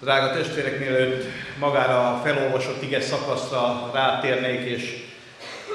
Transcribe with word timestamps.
Drága 0.00 0.32
testvérek, 0.32 0.78
mielőtt 0.78 1.24
magára 1.58 2.10
a 2.10 2.20
felolvasott 2.24 2.82
ige 2.82 3.00
szakaszra 3.00 3.90
rátérnék, 3.94 4.60
és 4.60 5.04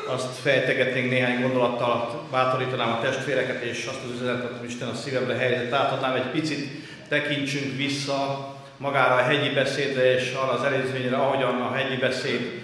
azt 0.07 0.39
fejtegetnénk 0.41 1.09
néhány 1.09 1.41
gondolattal, 1.41 2.27
bátorítanám 2.31 2.91
a 2.91 3.01
testvéreket, 3.01 3.63
és 3.63 3.85
azt 3.85 4.03
az 4.03 4.21
üzenetet, 4.21 4.57
hogy 4.59 4.69
Isten 4.69 4.87
a 4.87 4.93
szívemre 4.93 5.35
helyezett, 5.35 5.73
átadnám. 5.73 6.15
Egy 6.15 6.29
picit, 6.31 6.69
tekintsünk 7.09 7.75
vissza 7.77 8.47
magára 8.77 9.15
a 9.15 9.23
hegyi 9.23 9.49
beszédre, 9.49 10.13
és 10.13 10.33
arra 10.33 10.51
az 10.51 10.63
előzményre, 10.63 11.15
ahogyan 11.15 11.61
a 11.61 11.73
hegyi 11.73 11.95
beszéd 11.95 12.61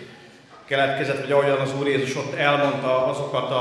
keletkezett, 0.66 1.22
vagy 1.22 1.32
ahogyan 1.32 1.60
az 1.60 1.74
Úr 1.80 1.88
Jézus 1.88 2.16
ott 2.16 2.36
elmondta 2.36 3.06
azokat 3.06 3.52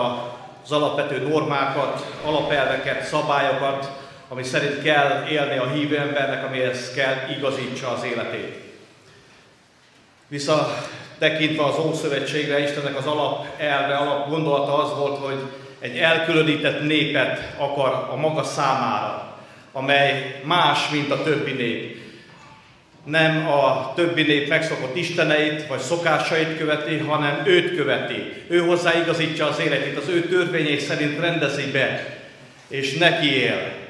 az 0.62 0.72
alapvető 0.72 1.28
normákat, 1.28 2.14
alapelveket, 2.24 3.04
szabályokat, 3.04 3.99
ami 4.32 4.42
szerint 4.42 4.82
kell 4.82 5.26
élni 5.30 5.56
a 5.56 5.70
hívő 5.70 5.98
embernek, 5.98 6.44
amihez 6.44 6.92
kell 6.94 7.14
igazítsa 7.36 7.88
az 7.88 8.04
életét. 8.04 8.54
Vissza 10.28 10.84
tekintve 11.18 11.64
az 11.64 11.78
Ószövetségre, 11.78 12.62
Istennek 12.62 12.98
az 12.98 13.06
alap 13.06 13.46
elve, 13.58 13.96
alap 13.96 14.28
gondolata 14.28 14.78
az 14.82 14.98
volt, 14.98 15.18
hogy 15.18 15.38
egy 15.80 15.96
elkülönített 15.96 16.82
népet 16.82 17.54
akar 17.56 18.08
a 18.10 18.16
maga 18.16 18.42
számára, 18.42 19.38
amely 19.72 20.40
más, 20.44 20.88
mint 20.88 21.10
a 21.10 21.22
többi 21.22 21.52
nép. 21.52 21.98
Nem 23.04 23.48
a 23.48 23.92
többi 23.94 24.22
nép 24.22 24.48
megszokott 24.48 24.96
isteneit 24.96 25.66
vagy 25.66 25.80
szokásait 25.80 26.58
követi, 26.58 26.98
hanem 26.98 27.42
őt 27.44 27.76
követi. 27.76 28.32
Ő 28.48 28.58
hozzá 28.58 28.94
igazítja 28.94 29.46
az 29.46 29.60
életét, 29.60 29.96
az 29.96 30.08
ő 30.08 30.20
törvényei 30.20 30.78
szerint 30.78 31.20
rendezi 31.20 31.70
be, 31.70 32.18
és 32.68 32.96
neki 32.96 33.34
él. 33.34 33.88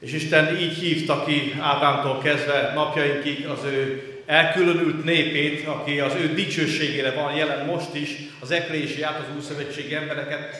És 0.00 0.12
Isten 0.12 0.56
így 0.56 0.78
hívta 0.78 1.24
ki 1.24 1.54
Ádámtól 1.60 2.18
kezdve 2.18 2.72
napjainkig 2.74 3.46
az 3.46 3.64
ő 3.64 4.02
elkülönült 4.26 5.04
népét, 5.04 5.66
aki 5.66 6.00
az 6.00 6.14
ő 6.14 6.34
dicsőségére 6.34 7.10
van 7.10 7.34
jelen 7.34 7.66
most 7.66 7.94
is, 7.94 8.16
az 8.40 8.50
eklésiát, 8.50 9.18
az 9.18 9.34
Újszövetségi 9.36 9.94
embereket 9.94 10.56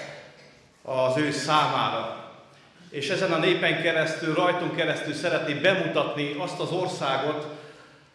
az 0.82 1.16
ő 1.16 1.30
számára. 1.30 2.32
És 2.90 3.08
ezen 3.08 3.32
a 3.32 3.38
népen 3.38 3.82
keresztül, 3.82 4.34
rajtunk 4.34 4.76
keresztül 4.76 5.12
szeretné 5.12 5.52
bemutatni 5.52 6.34
azt 6.38 6.60
az 6.60 6.70
országot, 6.70 7.46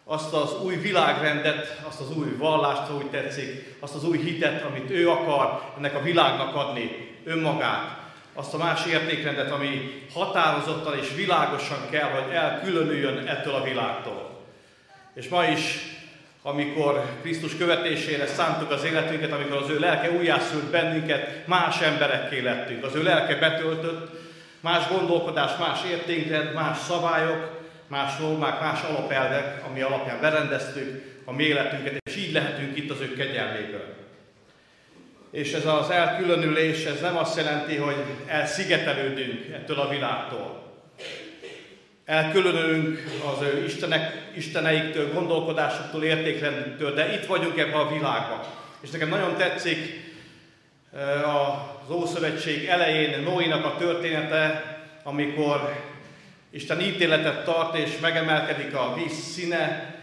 azt 0.04 0.32
az 0.32 0.60
új 0.62 0.76
világrendet, 0.76 1.80
azt 1.88 2.00
az 2.00 2.16
új 2.16 2.36
vallást, 2.38 2.86
ha 2.86 2.96
úgy 2.96 3.10
tetszik, 3.10 3.76
azt 3.80 3.94
az 3.94 4.04
új 4.04 4.18
hitet, 4.18 4.62
amit 4.62 4.90
ő 4.90 5.10
akar 5.10 5.62
ennek 5.76 5.94
a 5.94 6.02
világnak 6.02 6.54
adni, 6.54 7.16
önmagát 7.24 8.03
azt 8.34 8.54
a 8.54 8.58
más 8.58 8.86
értékrendet, 8.86 9.50
ami 9.50 10.02
határozottan 10.12 10.98
és 10.98 11.14
világosan 11.16 11.78
kell, 11.90 12.08
hogy 12.08 12.34
elkülönüljön 12.34 13.26
ettől 13.26 13.54
a 13.54 13.62
világtól. 13.62 14.42
És 15.14 15.28
ma 15.28 15.44
is, 15.44 15.78
amikor 16.42 17.04
Krisztus 17.22 17.56
követésére 17.56 18.26
szántuk 18.26 18.70
az 18.70 18.84
életünket, 18.84 19.32
amikor 19.32 19.56
az 19.56 19.68
ő 19.68 19.78
lelke 19.78 20.10
újjászült 20.10 20.64
bennünket, 20.64 21.46
más 21.46 21.80
emberekké 21.80 22.40
lettünk. 22.40 22.84
Az 22.84 22.94
ő 22.94 23.02
lelke 23.02 23.36
betöltött, 23.36 24.10
más 24.60 24.88
gondolkodás, 24.88 25.50
más 25.58 25.80
értékrend, 25.90 26.54
más 26.54 26.78
szabályok, 26.78 27.62
más 27.86 28.16
normák, 28.16 28.60
más 28.60 28.82
alapelvek, 28.82 29.64
ami 29.66 29.80
alapján 29.80 30.20
berendeztük 30.20 31.20
a 31.24 31.32
mi 31.32 31.44
életünket, 31.44 31.96
és 32.04 32.16
így 32.16 32.32
lehetünk 32.32 32.76
itt 32.76 32.90
az 32.90 33.00
ő 33.00 33.14
kegyelméből 33.14 34.03
és 35.34 35.52
ez 35.52 35.66
az 35.66 35.90
elkülönülés, 35.90 36.84
ez 36.84 37.00
nem 37.00 37.16
azt 37.16 37.36
jelenti, 37.36 37.76
hogy 37.76 37.96
elszigetelődünk 38.26 39.52
ettől 39.54 39.78
a 39.78 39.88
világtól. 39.88 40.62
Elkülönülünk 42.04 43.04
az 43.32 43.42
ő 43.42 43.64
istenek, 43.64 44.30
isteneiktől, 44.34 45.12
gondolkodásoktól, 45.12 46.04
értékrendünktől, 46.04 46.94
de 46.94 47.14
itt 47.14 47.26
vagyunk 47.26 47.58
ebben 47.58 47.80
a 47.80 47.92
világban. 47.92 48.40
És 48.80 48.90
nekem 48.90 49.08
nagyon 49.08 49.36
tetszik 49.36 50.12
az 51.86 51.90
Ószövetség 51.90 52.66
elején 52.66 53.22
Noénak 53.22 53.64
a 53.64 53.76
története, 53.78 54.62
amikor 55.02 55.82
Isten 56.50 56.80
ítéletet 56.80 57.44
tart 57.44 57.76
és 57.76 57.98
megemelkedik 58.00 58.74
a 58.74 58.94
víz 58.94 59.12
színe, 59.12 59.93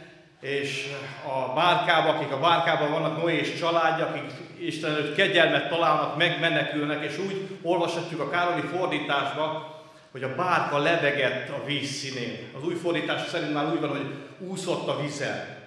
és 0.41 0.88
a 1.28 1.53
bárkába, 1.53 2.09
akik 2.09 2.31
a 2.31 2.40
bárkában 2.40 2.91
vannak, 2.91 3.22
Noé 3.22 3.38
és 3.38 3.59
családja, 3.59 4.06
akik 4.06 4.31
Isten 4.59 4.91
előtt 4.91 5.16
kegyelmet 5.16 5.69
találnak, 5.69 6.18
megmenekülnek, 6.18 7.03
és 7.03 7.18
úgy 7.18 7.47
olvashatjuk 7.62 8.19
a 8.19 8.29
Károli 8.29 8.62
fordításba, 8.78 9.75
hogy 10.12 10.24
a 10.24 10.35
bárka 10.35 10.78
lebegett 10.78 11.50
a 11.50 11.66
víz 11.66 11.90
színén. 11.90 12.38
Az 12.57 12.68
új 12.68 12.74
fordítás 12.74 13.22
szerint 13.29 13.53
már 13.53 13.72
úgy 13.74 13.79
van, 13.79 13.90
hogy 13.90 14.13
úszott 14.40 14.88
a 14.88 15.02
vízen. 15.02 15.59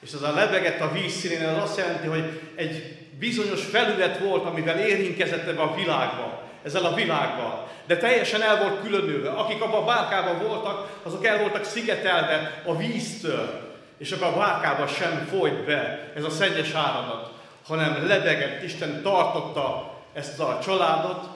És 0.00 0.12
ez 0.12 0.22
a 0.22 0.34
lebegett 0.34 0.80
a 0.80 0.92
víz 0.92 1.12
színén, 1.12 1.44
az 1.44 1.62
azt 1.62 1.78
jelenti, 1.78 2.06
hogy 2.06 2.40
egy 2.54 2.98
bizonyos 3.18 3.64
felület 3.64 4.18
volt, 4.18 4.44
amivel 4.44 4.78
érinkezett 4.78 5.48
ebbe 5.48 5.62
a 5.62 5.74
világba, 5.74 6.42
ezzel 6.64 6.84
a 6.84 6.94
világgal. 6.94 7.68
De 7.86 7.96
teljesen 7.96 8.42
el 8.42 8.58
volt 8.58 8.82
különülve. 8.82 9.30
Akik 9.30 9.62
abban 9.62 9.82
a 9.82 9.86
bárkában 9.86 10.38
voltak, 10.38 11.00
azok 11.02 11.26
el 11.26 11.38
voltak 11.38 11.64
szigetelve 11.64 12.62
a 12.66 12.76
víztől 12.76 13.69
és 14.00 14.10
abban 14.12 14.32
a 14.32 14.36
várkába 14.36 14.86
sem 14.86 15.26
folyt 15.30 15.64
be 15.64 16.10
ez 16.14 16.24
a 16.24 16.30
szennyes 16.30 16.72
áradat, 16.72 17.32
hanem 17.66 18.06
lebegett, 18.06 18.62
Isten 18.62 19.02
tartotta 19.02 19.94
ezt 20.12 20.40
a 20.40 20.58
családot, 20.62 21.28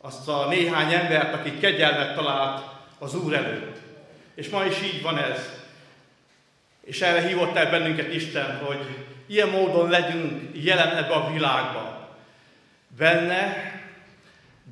azt 0.00 0.28
a 0.28 0.46
néhány 0.48 0.92
embert, 0.92 1.34
aki 1.34 1.58
kegyelmet 1.58 2.14
talált 2.14 2.64
az 2.98 3.14
Úr 3.14 3.34
előtt. 3.34 3.76
És 4.34 4.48
ma 4.48 4.64
is 4.64 4.82
így 4.82 5.02
van 5.02 5.18
ez. 5.18 5.50
És 6.80 7.00
erre 7.00 7.26
hívott 7.26 7.56
el 7.56 7.70
bennünket 7.70 8.14
Isten, 8.14 8.58
hogy 8.64 8.78
ilyen 9.26 9.48
módon 9.48 9.90
legyünk 9.90 10.50
jelen 10.64 10.96
ebbe 10.96 11.14
a 11.14 11.30
világba. 11.32 12.08
Benne, 12.96 13.72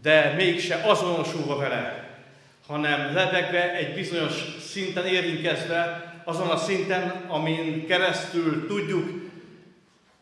de 0.02 0.32
mégse 0.36 0.74
azonosulva 0.84 1.56
vele, 1.56 2.08
hanem 2.66 3.14
lebegve 3.14 3.72
egy 3.72 3.94
bizonyos 3.94 4.32
szinten 4.60 5.06
érinkezve 5.06 6.11
azon 6.24 6.48
a 6.48 6.56
szinten, 6.56 7.24
amin 7.28 7.86
keresztül 7.86 8.66
tudjuk 8.66 9.22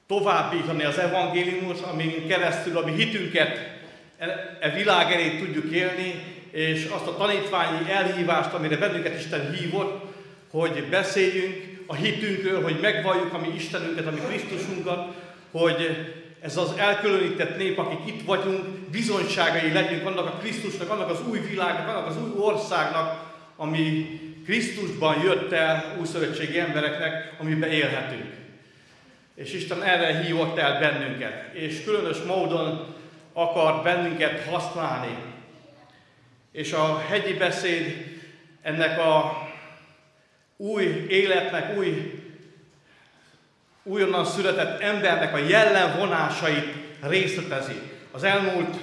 továbbítani 0.07 0.85
az 0.85 0.99
evangéliumot, 0.99 1.81
amin 1.81 2.27
keresztül 2.29 2.77
a 2.77 2.85
mi 2.85 2.93
hitünket 2.93 3.59
e, 4.19 4.59
e 4.61 4.71
világ 4.71 5.13
elé 5.13 5.39
tudjuk 5.39 5.73
élni, 5.73 6.15
és 6.51 6.89
azt 6.91 7.07
a 7.07 7.17
tanítványi 7.17 7.91
elhívást, 7.91 8.53
amire 8.53 8.77
bennünket 8.77 9.19
Isten 9.19 9.53
hívott, 9.53 10.05
hogy 10.51 10.85
beszéljünk 10.91 11.83
a 11.87 11.95
hitünkről, 11.95 12.63
hogy 12.63 12.79
megvalljuk 12.81 13.35
a 13.35 13.39
mi 13.39 13.49
Istenünket, 13.55 14.07
a 14.07 14.11
mi 14.11 14.21
Krisztusunkat, 14.29 15.15
hogy 15.51 16.07
ez 16.41 16.57
az 16.57 16.73
elkülönített 16.77 17.57
nép, 17.57 17.79
akik 17.79 18.15
itt 18.15 18.23
vagyunk, 18.23 18.65
bizonyságai 18.91 19.73
legyünk 19.73 20.07
annak 20.07 20.27
a 20.27 20.39
Krisztusnak, 20.41 20.91
annak 20.91 21.11
az 21.11 21.19
új 21.29 21.39
világnak, 21.39 21.89
annak 21.89 22.07
az 22.07 22.17
új 22.17 22.31
országnak, 22.37 23.33
ami 23.57 24.07
Krisztusban 24.51 25.23
jött 25.23 25.53
el 25.53 25.97
újszövetségi 25.99 26.59
embereknek, 26.59 27.33
amiben 27.39 27.71
élhetünk. 27.71 28.35
És 29.35 29.53
Isten 29.53 29.83
erre 29.83 30.23
hívott 30.23 30.59
el 30.59 30.79
bennünket, 30.81 31.55
és 31.55 31.85
különös 31.85 32.19
módon 32.19 32.95
akar 33.33 33.83
bennünket 33.83 34.49
használni. 34.49 35.17
És 36.53 36.73
a 36.73 37.05
hegyi 37.09 37.33
beszéd 37.33 38.07
ennek 38.63 38.99
a 38.99 39.43
új 40.57 40.85
életnek, 41.09 41.77
új, 41.77 42.21
újonnan 43.83 44.25
született 44.25 44.81
embernek 44.81 45.35
a 45.35 45.39
jellemvonásait 45.39 46.75
részletezi. 47.01 47.81
Az 48.11 48.23
elmúlt 48.23 48.77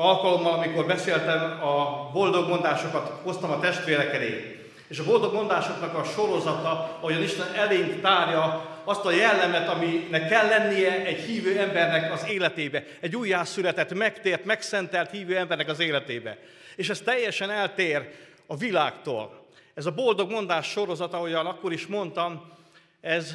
alkalommal, 0.00 0.52
amikor 0.52 0.86
beszéltem, 0.86 1.62
a 1.62 2.10
boldog 2.12 2.48
mondásokat 2.48 3.20
hoztam 3.22 3.50
a 3.50 3.60
testvérek 3.60 4.14
elé. 4.14 4.58
És 4.88 4.98
a 4.98 5.04
boldog 5.04 5.34
mondásoknak 5.34 5.94
a 5.94 6.04
sorozata, 6.04 6.96
ahogyan 7.00 7.22
Isten 7.22 7.54
elénk 7.54 8.00
tárja 8.00 8.66
azt 8.84 9.04
a 9.04 9.10
jellemet, 9.10 9.68
aminek 9.68 10.28
kell 10.28 10.46
lennie 10.46 11.04
egy 11.04 11.20
hívő 11.20 11.58
embernek 11.58 12.12
az 12.12 12.26
életébe. 12.28 12.84
Egy 13.00 13.16
újjászületett, 13.16 13.94
megtért, 13.94 14.44
megszentelt 14.44 15.10
hívő 15.10 15.36
embernek 15.36 15.68
az 15.68 15.80
életébe. 15.80 16.38
És 16.76 16.88
ez 16.88 17.00
teljesen 17.00 17.50
eltér 17.50 18.08
a 18.46 18.56
világtól. 18.56 19.46
Ez 19.74 19.86
a 19.86 19.94
boldog 19.94 20.30
mondás 20.30 20.66
sorozata, 20.66 21.16
ahogyan 21.16 21.46
akkor 21.46 21.72
is 21.72 21.86
mondtam, 21.86 22.52
ez 23.00 23.34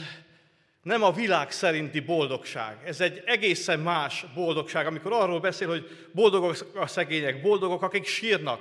nem 0.83 1.03
a 1.03 1.11
világ 1.11 1.51
szerinti 1.51 1.99
boldogság. 1.99 2.77
Ez 2.85 3.01
egy 3.01 3.23
egészen 3.25 3.79
más 3.79 4.25
boldogság, 4.35 4.85
amikor 4.85 5.13
arról 5.13 5.39
beszél, 5.39 5.67
hogy 5.67 6.07
boldogok 6.11 6.71
a 6.75 6.87
szegények, 6.87 7.41
boldogok, 7.41 7.81
akik 7.81 8.05
sírnak, 8.05 8.59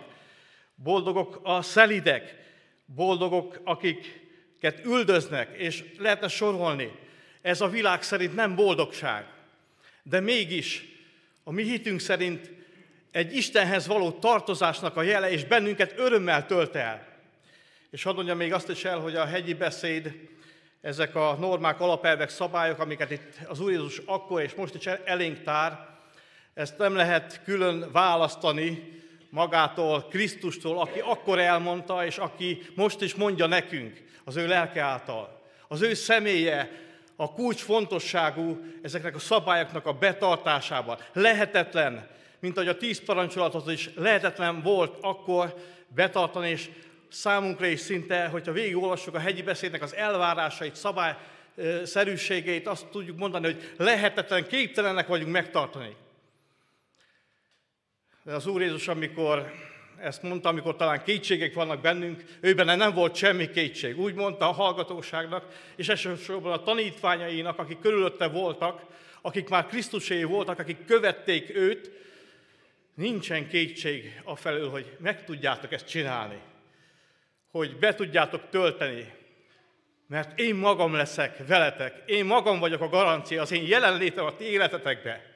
boldogok 0.75 1.41
a 1.43 1.63
szelidek, 1.63 2.37
boldogok, 2.85 3.61
akiket 3.65 4.85
üldöznek, 4.85 5.57
és 5.57 5.85
lehetne 5.99 6.29
sorolni. 6.29 6.93
Ez 7.41 7.61
a 7.61 7.69
világ 7.69 8.03
szerint 8.03 8.35
nem 8.35 8.55
boldogság, 8.55 9.27
de 10.03 10.21
mégis 10.21 10.85
a 11.45 11.53
mi 11.53 11.63
hitünk 11.63 12.01
szerint 12.01 12.51
egy 13.11 13.37
Istenhez 13.37 13.87
való 13.87 14.11
tartozásnak 14.11 14.97
a 14.97 15.03
jele, 15.03 15.31
és 15.31 15.45
bennünket 15.45 15.95
örömmel 15.97 16.47
tölt 16.47 16.77
el. 16.77 17.07
És 17.91 18.03
hadd 18.03 18.15
mondjam 18.15 18.37
még 18.37 18.53
azt 18.53 18.69
is 18.69 18.85
el, 18.85 18.99
hogy 18.99 19.17
a 19.17 19.25
hegyi 19.25 19.55
beszéd, 19.55 20.13
ezek 20.83 21.15
a 21.15 21.37
normák, 21.41 21.81
alapelvek, 21.81 22.29
szabályok, 22.29 22.79
amiket 22.79 23.11
itt 23.11 23.39
az 23.47 23.61
Úr 23.61 23.71
Jézus 23.71 23.99
akkor 24.07 24.43
és 24.43 24.55
most 24.55 24.75
is 24.75 24.87
elénk 24.87 25.43
tár, 25.43 25.89
ezt 26.55 26.79
nem 26.79 26.95
lehet 26.95 27.41
külön 27.45 27.89
választani 27.93 29.01
magától, 29.31 30.07
Krisztustól, 30.11 30.81
aki 30.81 30.99
akkor 30.99 31.39
elmondta, 31.39 32.07
és 32.07 32.19
aki 32.19 32.63
most 32.75 33.01
is 33.01 33.15
mondja 33.15 33.47
nekünk 33.47 34.03
az 34.25 34.37
ő 34.37 34.47
lelke 34.47 34.83
által. 34.83 35.41
Az 35.69 35.83
ő 35.83 35.95
személye 35.95 36.71
a 37.17 37.33
kulcsfontosságú 37.33 38.61
ezeknek 38.83 39.15
a 39.15 39.19
szabályoknak 39.19 39.87
a 39.87 39.93
betartásában. 39.93 40.99
Lehetetlen, 41.13 42.09
mint 42.41 42.57
ahogy 42.57 42.69
a 42.69 42.77
tíz 42.77 43.05
parancsolatot 43.05 43.71
is 43.71 43.91
lehetetlen 43.95 44.63
volt 44.63 44.97
akkor 45.01 45.55
betartani, 45.89 46.49
és 46.51 46.71
számunkra 47.13 47.67
is 47.67 47.81
szinte, 47.81 48.27
hogyha 48.27 48.53
végigolvassuk 48.53 49.15
a 49.15 49.19
hegyi 49.19 49.43
beszédnek 49.43 49.83
az 49.83 49.95
elvárásait, 49.95 50.77
szabályszerűségeit, 50.77 52.67
azt 52.67 52.87
tudjuk 52.87 53.19
mondani, 53.19 53.45
hogy 53.45 53.73
lehetetlen, 53.77 54.47
képtelenek 54.47 55.07
vagyunk 55.07 55.33
megtartani. 55.33 55.97
De 58.23 58.35
az 58.35 58.47
Úr 58.47 58.61
Jézus, 58.61 58.89
amikor 58.89 59.53
ezt 60.01 60.23
mondta, 60.23 60.49
amikor 60.49 60.77
talán 60.77 61.03
kétségek 61.03 61.55
vannak 61.55 61.81
bennünk, 61.81 62.25
őben 62.41 62.77
nem 62.77 62.95
volt 62.95 63.15
semmi 63.15 63.51
kétség. 63.51 63.99
Úgy 63.99 64.15
mondta 64.15 64.49
a 64.49 64.53
hallgatóságnak, 64.53 65.45
és 65.77 65.89
elsősorban 65.89 66.53
a 66.53 66.63
tanítványainak, 66.63 67.59
akik 67.59 67.79
körülötte 67.79 68.29
voltak, 68.29 68.83
akik 69.21 69.49
már 69.49 69.67
Krisztusé 69.67 70.23
voltak, 70.23 70.59
akik 70.59 70.85
követték 70.85 71.57
őt, 71.57 71.91
nincsen 72.95 73.49
kétség 73.49 74.23
felől, 74.35 74.71
hogy 74.71 74.97
meg 74.99 75.25
tudjátok 75.25 75.73
ezt 75.73 75.89
csinálni, 75.89 76.39
hogy 77.53 77.79
be 77.79 77.95
tudjátok 77.95 78.49
tölteni, 78.51 79.13
mert 80.07 80.39
én 80.39 80.55
magam 80.55 80.95
leszek 80.95 81.47
veletek, 81.47 82.03
én 82.07 82.25
magam 82.25 82.59
vagyok 82.59 82.81
a 82.81 82.89
garancia, 82.89 83.43
az 83.43 83.53
én 83.53 83.67
jelenlétem 83.67 84.25
a 84.25 84.37
ti 84.37 84.45
életetekbe 84.45 85.33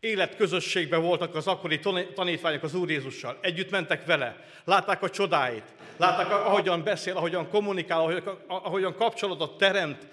életközösségben 0.00 1.02
voltak 1.02 1.34
az 1.34 1.46
akkori 1.46 1.80
tanítványok 2.14 2.62
az 2.62 2.74
Úr 2.74 2.90
Jézussal. 2.90 3.38
Együtt 3.40 3.70
mentek 3.70 4.06
vele, 4.06 4.44
látták 4.64 5.02
a 5.02 5.10
csodáit, 5.10 5.64
látták, 5.96 6.30
ahogyan 6.30 6.82
beszél, 6.82 7.16
ahogyan 7.16 7.48
kommunikál, 7.48 8.22
ahogyan 8.46 8.94
kapcsolatot 8.94 9.58
teremt 9.58 10.06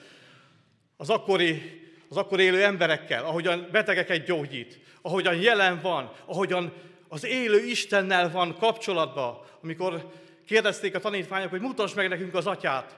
az 0.97 1.09
akkori, 1.09 1.81
az 2.09 2.17
akkor 2.17 2.39
élő 2.39 2.63
emberekkel, 2.63 3.23
ahogyan 3.25 3.67
betegeket 3.71 4.25
gyógyít, 4.25 4.79
ahogyan 5.01 5.35
jelen 5.35 5.79
van, 5.81 6.11
ahogyan 6.25 6.73
az 7.07 7.25
élő 7.25 7.65
Istennel 7.65 8.31
van 8.31 8.55
kapcsolatban. 8.57 9.39
Amikor 9.63 10.11
kérdezték 10.47 10.95
a 10.95 10.99
tanítványok, 10.99 11.49
hogy 11.49 11.61
mutasd 11.61 11.95
meg 11.95 12.09
nekünk 12.09 12.33
az 12.33 12.47
atyát, 12.47 12.97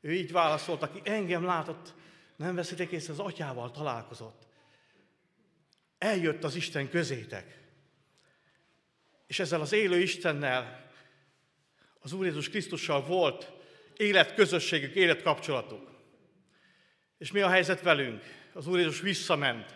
ő 0.00 0.12
így 0.12 0.32
válaszolt, 0.32 0.82
aki 0.82 1.00
engem 1.04 1.44
látott, 1.44 1.94
nem 2.36 2.54
veszitek 2.54 2.90
észre, 2.90 3.12
az 3.12 3.18
atyával 3.18 3.70
találkozott 3.70 4.48
eljött 6.00 6.44
az 6.44 6.54
Isten 6.54 6.88
közétek. 6.88 7.58
És 9.26 9.38
ezzel 9.38 9.60
az 9.60 9.72
élő 9.72 10.00
Istennel, 10.00 10.90
az 12.00 12.12
Úr 12.12 12.24
Jézus 12.24 12.48
Krisztussal 12.48 13.02
volt 13.02 13.52
életközösségük, 13.96 14.94
életkapcsolatuk. 14.94 15.90
És 17.18 17.32
mi 17.32 17.40
a 17.40 17.48
helyzet 17.48 17.82
velünk? 17.82 18.22
Az 18.52 18.66
Úr 18.66 18.78
Jézus 18.78 19.00
visszament. 19.00 19.74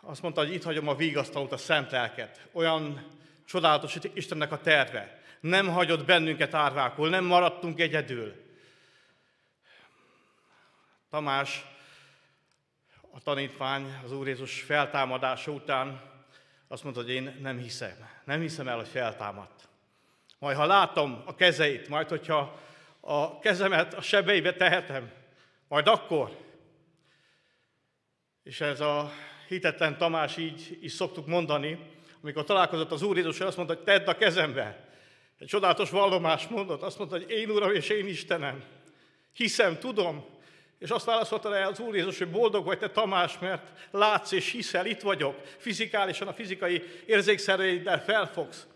Azt 0.00 0.22
mondta, 0.22 0.40
hogy 0.40 0.54
itt 0.54 0.62
hagyom 0.62 0.88
a 0.88 0.94
vígasztalót, 0.94 1.52
a 1.52 1.56
szent 1.56 1.90
lelket. 1.90 2.48
Olyan 2.52 3.06
csodálatos 3.50 3.98
Istennek 4.14 4.52
a 4.52 4.60
terve. 4.60 5.20
Nem 5.40 5.68
hagyott 5.68 6.04
bennünket 6.04 6.54
árvákul, 6.54 7.08
nem 7.08 7.24
maradtunk 7.24 7.80
egyedül. 7.80 8.34
Tamás 11.10 11.64
a 13.10 13.20
tanítvány 13.20 14.00
az 14.04 14.12
Úr 14.12 14.26
Jézus 14.26 14.60
feltámadása 14.62 15.50
után 15.50 16.02
azt 16.68 16.82
mondta, 16.82 17.02
hogy 17.02 17.10
én 17.10 17.38
nem 17.42 17.58
hiszem. 17.58 18.08
Nem 18.24 18.40
hiszem 18.40 18.68
el, 18.68 18.76
hogy 18.76 18.88
feltámadt. 18.88 19.68
Majd 20.38 20.56
ha 20.56 20.66
látom 20.66 21.22
a 21.26 21.34
kezeit, 21.34 21.88
majd 21.88 22.08
hogyha 22.08 22.60
a 23.00 23.38
kezemet 23.38 23.94
a 23.94 24.00
sebeibe 24.00 24.54
tehetem, 24.54 25.12
majd 25.68 25.86
akkor. 25.86 26.36
És 28.42 28.60
ez 28.60 28.80
a 28.80 29.12
hitetlen 29.48 29.98
Tamás 29.98 30.36
így 30.36 30.78
is 30.80 30.92
szoktuk 30.92 31.26
mondani, 31.26 31.98
amikor 32.22 32.44
találkozott 32.44 32.92
az 32.92 33.02
Úr 33.02 33.16
Jézus, 33.16 33.40
azt 33.40 33.56
mondta, 33.56 33.74
hogy 33.74 33.84
tedd 33.84 34.06
a 34.06 34.16
kezembe. 34.16 34.88
Egy 35.38 35.46
csodálatos 35.46 35.90
vallomás 35.90 36.46
mondott, 36.46 36.82
azt 36.82 36.98
mondta, 36.98 37.16
hogy 37.16 37.30
én 37.30 37.50
Uram 37.50 37.74
és 37.74 37.88
én 37.88 38.06
Istenem. 38.06 38.64
Hiszem, 39.32 39.78
tudom, 39.78 40.24
és 40.78 40.90
azt 40.90 41.04
válaszolta 41.04 41.50
rá 41.50 41.66
az 41.66 41.80
Úr 41.80 41.94
Jézus, 41.94 42.18
hogy 42.18 42.30
boldog 42.30 42.64
vagy 42.64 42.78
te 42.78 42.90
Tamás, 42.90 43.38
mert 43.38 43.88
látsz 43.90 44.32
és 44.32 44.50
hiszel, 44.50 44.86
itt 44.86 45.00
vagyok. 45.00 45.40
Fizikálisan 45.56 46.28
a 46.28 46.32
fizikai 46.32 46.82
érzékszereiddel 47.06 48.02
felfogsz. 48.02 48.66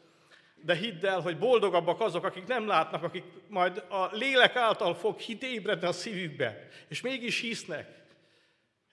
De 0.54 0.74
hidd 0.74 1.06
el, 1.06 1.20
hogy 1.20 1.38
boldogabbak 1.38 2.00
azok, 2.00 2.24
akik 2.24 2.46
nem 2.46 2.66
látnak, 2.66 3.02
akik 3.02 3.24
majd 3.48 3.84
a 3.88 4.08
lélek 4.12 4.56
által 4.56 4.94
fog 4.94 5.18
hit 5.18 5.42
ébredni 5.42 5.86
a 5.86 5.92
szívükbe, 5.92 6.68
és 6.88 7.00
mégis 7.00 7.40
hisznek. 7.40 7.88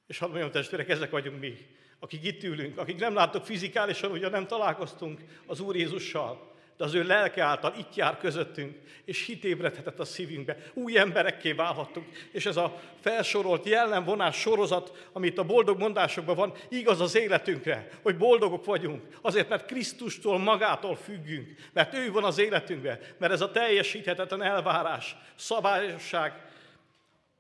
És 0.08 0.18
hadd 0.18 0.30
mondjam, 0.30 0.52
testvérek, 0.52 0.90
ezek 0.90 1.10
vagyunk 1.10 1.40
mi, 1.40 1.58
akik 2.04 2.24
itt 2.24 2.44
ülünk, 2.44 2.78
akik 2.78 3.00
nem 3.00 3.14
látok 3.14 3.46
fizikálisan, 3.46 4.12
ugye 4.12 4.30
nem 4.30 4.48
találkoztunk 4.48 5.20
az 5.46 5.60
Úr 5.60 5.76
Jézussal, 5.76 6.50
de 6.78 6.84
az 6.84 6.94
ő 6.94 7.04
lelke 7.04 7.44
által 7.44 7.74
itt 7.78 7.96
jár 7.96 8.18
közöttünk, 8.18 8.76
és 9.06 9.26
hitébredhetett 9.26 10.00
a 10.00 10.06
szívünkbe. 10.06 10.58
Új 10.74 10.98
emberekké 10.98 11.52
válhattunk, 11.52 12.06
és 12.32 12.46
ez 12.46 12.58
a 12.58 12.82
felsorolt 13.00 13.66
jellemvonás 13.66 14.40
sorozat, 14.40 15.08
amit 15.14 15.38
a 15.38 15.44
boldog 15.44 15.80
mondásokban 15.80 16.36
van, 16.36 16.54
igaz 16.70 17.02
az 17.02 17.16
életünkre, 17.16 17.90
hogy 18.02 18.18
boldogok 18.18 18.66
vagyunk, 18.66 19.02
azért, 19.22 19.50
mert 19.50 19.66
Krisztustól 19.66 20.40
magától 20.40 20.96
függünk, 20.96 21.56
mert 21.74 21.94
ő 21.94 22.12
van 22.12 22.24
az 22.24 22.38
életünkben, 22.38 23.00
mert 23.18 23.34
ez 23.34 23.42
a 23.42 23.52
teljesíthetetlen 23.52 24.42
elvárás, 24.42 25.16
szabályosság, 25.36 26.34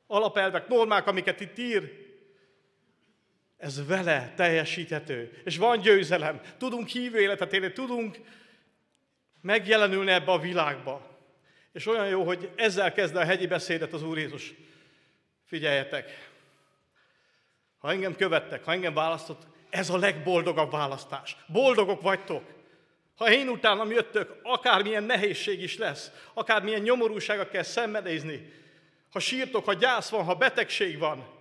alapelvek, 0.08 0.68
normák, 0.68 1.08
amiket 1.08 1.40
itt 1.40 1.58
ír, 1.58 2.01
ez 3.62 3.88
vele 3.88 4.34
teljesíthető. 4.36 5.42
És 5.46 5.58
van 5.58 5.80
győzelem. 5.80 6.42
Tudunk 6.58 6.88
hívő 6.88 7.20
életet 7.20 7.54
élni, 7.54 7.72
tudunk 7.72 8.18
megjelenülni 9.42 10.12
ebbe 10.12 10.32
a 10.32 10.40
világba. 10.40 11.20
És 11.74 11.88
olyan 11.88 12.08
jó, 12.08 12.24
hogy 12.24 12.50
ezzel 12.56 12.94
kezd 12.94 13.16
a 13.16 13.26
hegyi 13.26 13.48
beszédet 13.48 13.94
az 13.94 14.04
Úr 14.04 14.18
Jézus. 14.18 14.54
Figyeljetek, 15.46 16.30
ha 17.78 17.92
engem 17.92 18.16
követtek, 18.16 18.64
ha 18.64 18.72
engem 18.72 18.94
választott, 18.94 19.42
ez 19.70 19.90
a 19.90 19.98
legboldogabb 19.98 20.72
választás. 20.72 21.36
Boldogok 21.48 22.02
vagytok. 22.02 22.44
Ha 23.16 23.32
én 23.32 23.48
utánam 23.50 23.92
jöttök, 23.92 24.40
akármilyen 24.44 25.04
nehézség 25.04 25.62
is 25.62 25.78
lesz, 25.78 26.12
akármilyen 26.34 26.82
nyomorúsága 26.82 27.48
kell 27.48 27.64
szenvedézni, 27.64 28.54
ha 29.12 29.20
sírtok, 29.20 29.66
ha 29.66 29.74
gyász 29.74 30.10
van, 30.10 30.24
ha 30.24 30.36
betegség 30.36 30.98
van, 30.98 31.40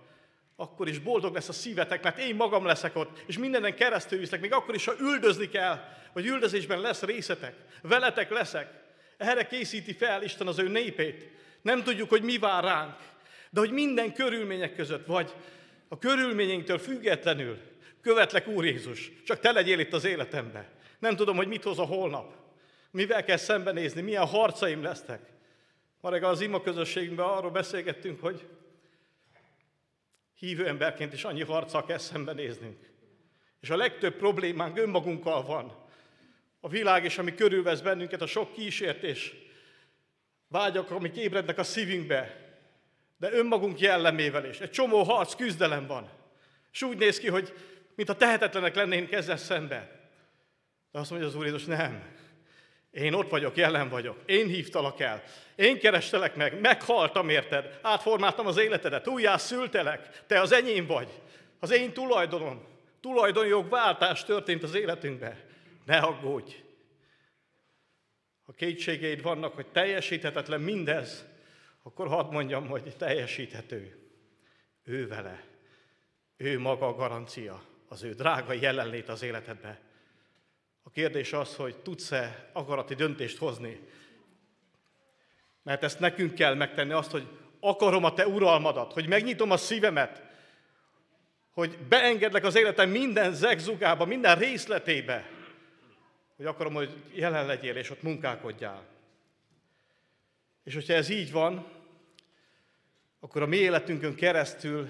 akkor 0.61 0.87
is 0.87 0.99
boldog 0.99 1.33
lesz 1.33 1.49
a 1.49 1.53
szívetek, 1.53 2.03
mert 2.03 2.19
én 2.19 2.35
magam 2.35 2.65
leszek 2.65 2.95
ott, 2.95 3.23
és 3.25 3.37
mindenen 3.37 3.75
keresztül 3.75 4.19
viszlek, 4.19 4.41
még 4.41 4.53
akkor 4.53 4.75
is, 4.75 4.85
ha 4.85 4.93
üldözni 4.99 5.49
kell, 5.49 5.79
vagy 6.13 6.25
üldözésben 6.25 6.79
lesz 6.79 7.01
részetek, 7.01 7.55
veletek 7.81 8.29
leszek. 8.29 8.67
Erre 9.17 9.47
készíti 9.47 9.93
fel 9.93 10.23
Isten 10.23 10.47
az 10.47 10.59
ő 10.59 10.67
népét. 10.67 11.31
Nem 11.61 11.83
tudjuk, 11.83 12.09
hogy 12.09 12.23
mi 12.23 12.37
vár 12.37 12.63
ránk, 12.63 12.95
de 13.49 13.59
hogy 13.59 13.71
minden 13.71 14.13
körülmények 14.13 14.75
között, 14.75 15.05
vagy 15.05 15.33
a 15.87 15.97
körülményeinktől 15.97 16.77
függetlenül 16.77 17.57
követlek 18.01 18.47
Úr 18.47 18.65
Jézus, 18.65 19.11
csak 19.25 19.39
te 19.39 19.51
legyél 19.51 19.79
itt 19.79 19.93
az 19.93 20.05
életembe. 20.05 20.69
Nem 20.99 21.15
tudom, 21.15 21.35
hogy 21.35 21.47
mit 21.47 21.63
hoz 21.63 21.79
a 21.79 21.85
holnap, 21.85 22.33
mivel 22.91 23.23
kell 23.23 23.37
szembenézni, 23.37 24.01
milyen 24.01 24.27
harcaim 24.27 24.83
lesznek. 24.83 25.21
Ma 26.01 26.09
reggel 26.09 26.29
az 26.29 26.41
ima 26.41 26.61
közösségünkben 26.61 27.25
arról 27.25 27.51
beszélgettünk, 27.51 28.21
hogy 28.21 28.47
hívő 30.41 30.67
emberként 30.67 31.13
is 31.13 31.23
annyi 31.23 31.43
harccal 31.43 31.85
kell 31.85 31.97
szembenéznünk. 31.97 32.89
És 33.59 33.69
a 33.69 33.75
legtöbb 33.75 34.15
problémánk 34.15 34.77
önmagunkkal 34.77 35.43
van. 35.43 35.85
A 36.59 36.69
világ 36.69 37.03
és 37.03 37.17
ami 37.17 37.35
körülvesz 37.35 37.81
bennünket, 37.81 38.21
a 38.21 38.25
sok 38.25 38.53
kísértés, 38.53 39.33
vágyak, 40.47 40.91
amik 40.91 41.15
ébrednek 41.15 41.57
a 41.57 41.63
szívünkbe, 41.63 42.49
de 43.17 43.31
önmagunk 43.31 43.79
jellemével 43.79 44.45
is. 44.45 44.59
Egy 44.59 44.71
csomó 44.71 45.03
harc, 45.03 45.35
küzdelem 45.35 45.87
van. 45.87 46.09
És 46.71 46.81
úgy 46.81 46.97
néz 46.97 47.19
ki, 47.19 47.29
hogy 47.29 47.53
mintha 47.95 48.15
tehetetlenek 48.15 48.75
lennénk 48.75 49.11
ezzel 49.11 49.37
szembe. 49.37 50.09
De 50.91 50.99
azt 50.99 51.09
mondja 51.09 51.27
az 51.27 51.35
Úr 51.35 51.45
Jézus, 51.45 51.65
nem. 51.65 52.19
Én 52.91 53.13
ott 53.13 53.29
vagyok, 53.29 53.55
jelen 53.55 53.89
vagyok. 53.89 54.17
Én 54.25 54.47
hívtalak 54.47 54.99
el. 54.99 55.23
Én 55.55 55.79
kerestelek 55.79 56.35
meg, 56.35 56.59
meghaltam 56.59 57.29
érted, 57.29 57.79
átformáltam 57.81 58.47
az 58.47 58.57
életedet, 58.57 59.07
újjá 59.07 59.37
szültelek, 59.37 60.25
te 60.27 60.39
az 60.39 60.51
enyém 60.51 60.85
vagy. 60.85 61.07
Az 61.59 61.71
én 61.71 61.93
tulajdonom. 61.93 62.65
Tulajdonjog 63.01 63.69
váltás 63.69 64.23
történt 64.23 64.63
az 64.63 64.75
életünkbe. 64.75 65.45
Ne 65.85 65.97
aggódj. 65.97 66.55
ha 68.43 68.51
kétségeid 68.51 69.21
vannak, 69.21 69.55
hogy 69.55 69.67
teljesíthetetlen 69.67 70.61
mindez, 70.61 71.25
akkor 71.83 72.07
hadd 72.07 72.31
mondjam, 72.31 72.67
hogy 72.67 72.95
teljesíthető. 72.97 73.95
Ő 74.83 75.07
vele. 75.07 75.43
Ő 76.37 76.59
maga 76.59 76.87
a 76.87 76.95
garancia, 76.95 77.63
az 77.87 78.03
ő 78.03 78.13
drága 78.13 78.53
jelenlét 78.53 79.09
az 79.09 79.21
életedbe. 79.21 79.90
A 80.83 80.89
kérdés 80.89 81.33
az, 81.33 81.55
hogy 81.55 81.75
tudsz-e 81.75 82.49
akarati 82.53 82.95
döntést 82.95 83.37
hozni. 83.37 83.79
Mert 85.63 85.83
ezt 85.83 85.99
nekünk 85.99 86.33
kell 86.33 86.53
megtenni, 86.53 86.91
azt, 86.91 87.11
hogy 87.11 87.27
akarom 87.59 88.03
a 88.03 88.13
te 88.13 88.27
uralmadat, 88.27 88.93
hogy 88.93 89.07
megnyitom 89.07 89.51
a 89.51 89.57
szívemet, 89.57 90.21
hogy 91.51 91.77
beengedlek 91.77 92.43
az 92.43 92.55
életem 92.55 92.89
minden 92.89 93.33
zegzugába, 93.33 94.05
minden 94.05 94.37
részletébe, 94.37 95.29
hogy 96.35 96.45
akarom, 96.45 96.73
hogy 96.73 97.03
jelen 97.13 97.45
legyél, 97.45 97.75
és 97.75 97.89
ott 97.89 98.01
munkálkodjál. 98.01 98.85
És 100.63 100.73
hogyha 100.73 100.93
ez 100.93 101.09
így 101.09 101.31
van, 101.31 101.65
akkor 103.19 103.41
a 103.41 103.45
mi 103.45 103.57
életünkön 103.57 104.15
keresztül 104.15 104.89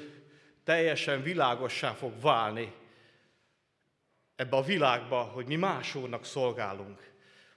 teljesen 0.64 1.24
világossá 1.24 1.92
fog 1.92 2.22
válni 2.22 2.74
ebbe 4.42 4.58
a 4.58 4.62
világba, 4.62 5.22
hogy 5.22 5.46
mi 5.46 5.56
más 5.56 5.96
úrnak 5.96 6.26
szolgálunk, 6.26 7.00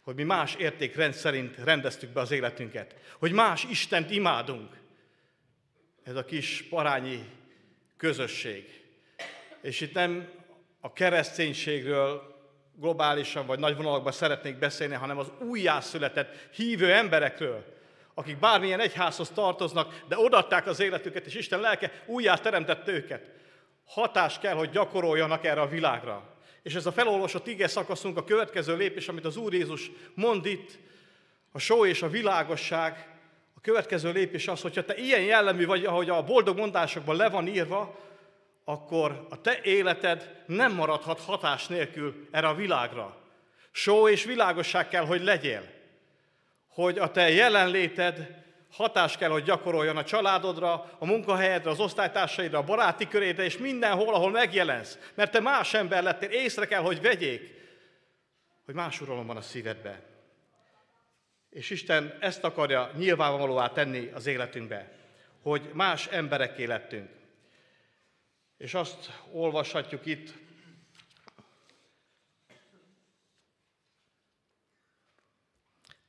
hogy 0.03 0.14
mi 0.14 0.23
más 0.23 0.55
értékrend 0.55 1.14
szerint 1.14 1.57
rendeztük 1.57 2.11
be 2.11 2.21
az 2.21 2.31
életünket, 2.31 2.95
hogy 3.19 3.33
más 3.33 3.64
Istent 3.64 4.11
imádunk. 4.11 4.73
Ez 6.03 6.17
a 6.17 6.25
kis 6.25 6.67
parányi 6.71 7.29
közösség. 7.97 8.85
És 9.61 9.81
itt 9.81 9.95
nem 9.95 10.29
a 10.81 10.93
kereszténységről 10.93 12.37
globálisan 12.76 13.47
vagy 13.47 13.59
nagy 13.59 13.76
vonalakban 13.76 14.12
szeretnék 14.12 14.59
beszélni, 14.59 14.95
hanem 14.95 15.19
az 15.19 15.31
újjászületett 15.38 16.55
hívő 16.55 16.93
emberekről, 16.93 17.64
akik 18.14 18.38
bármilyen 18.38 18.81
egyházhoz 18.81 19.31
tartoznak, 19.31 20.05
de 20.09 20.19
odaadták 20.19 20.67
az 20.67 20.81
életüket, 20.81 21.26
és 21.26 21.35
Isten 21.35 21.61
lelke 21.61 22.03
újjá 22.07 22.35
teremtette 22.35 22.93
őket. 22.93 23.31
Hatás 23.85 24.38
kell, 24.38 24.55
hogy 24.55 24.71
gyakoroljanak 24.71 25.45
erre 25.45 25.61
a 25.61 25.69
világra. 25.69 26.34
És 26.64 26.75
ez 26.75 26.87
a 26.87 26.92
felolvasott 26.92 27.47
ige 27.47 27.68
szakaszunk 27.68 28.16
a 28.16 28.25
következő 28.25 28.76
lépés, 28.76 29.09
amit 29.09 29.25
az 29.25 29.37
Úr 29.37 29.52
Jézus 29.52 29.90
mond 30.14 30.47
itt, 30.47 30.78
a 31.52 31.59
só 31.59 31.87
és 31.87 32.02
a 32.02 32.09
világosság, 32.09 33.09
a 33.54 33.61
következő 33.61 34.12
lépés 34.12 34.49
az, 34.49 34.61
hogyha 34.61 34.85
te 34.85 34.97
ilyen 34.97 35.23
jellemű 35.23 35.66
vagy, 35.66 35.85
ahogy 35.85 36.11
a 36.11 36.25
boldog 36.25 36.56
mondásokban 36.56 37.16
le 37.16 37.28
van 37.28 37.47
írva, 37.47 37.99
akkor 38.64 39.26
a 39.30 39.40
te 39.40 39.61
életed 39.62 40.42
nem 40.47 40.73
maradhat 40.73 41.21
hatás 41.21 41.66
nélkül 41.66 42.28
erre 42.30 42.49
a 42.49 42.54
világra. 42.54 43.16
Só 43.71 44.09
és 44.09 44.25
világosság 44.25 44.88
kell, 44.88 45.06
hogy 45.06 45.23
legyél. 45.23 45.71
Hogy 46.68 46.99
a 46.99 47.11
te 47.11 47.30
jelenléted 47.30 48.44
hatás 48.75 49.16
kell, 49.16 49.31
hogy 49.31 49.43
gyakoroljon 49.43 49.97
a 49.97 50.04
családodra, 50.04 50.97
a 50.99 51.07
munkahelyedre, 51.07 51.71
az 51.71 51.81
osztálytársaidra, 51.81 52.59
a 52.59 52.64
baráti 52.64 53.09
körédre, 53.09 53.45
és 53.45 53.59
mindenhol, 53.59 54.14
ahol 54.14 54.31
megjelensz. 54.31 54.99
Mert 55.14 55.31
te 55.31 55.40
más 55.40 55.75
ember 55.75 56.02
lettél, 56.02 56.31
észre 56.31 56.66
kell, 56.66 56.81
hogy 56.81 57.00
vegyék, 57.00 57.54
hogy 58.64 58.75
más 58.75 59.00
uralom 59.00 59.26
van 59.26 59.37
a 59.37 59.40
szívedbe. 59.40 60.02
És 61.50 61.71
Isten 61.71 62.16
ezt 62.21 62.45
akarja 62.45 62.90
nyilvánvalóvá 62.97 63.69
tenni 63.69 64.11
az 64.14 64.26
életünkbe, 64.26 64.93
hogy 65.43 65.71
más 65.73 66.07
emberek 66.07 66.66
lettünk. 66.66 67.11
És 68.59 68.75
azt 68.75 69.11
olvashatjuk 69.33 70.07
itt, 70.07 70.35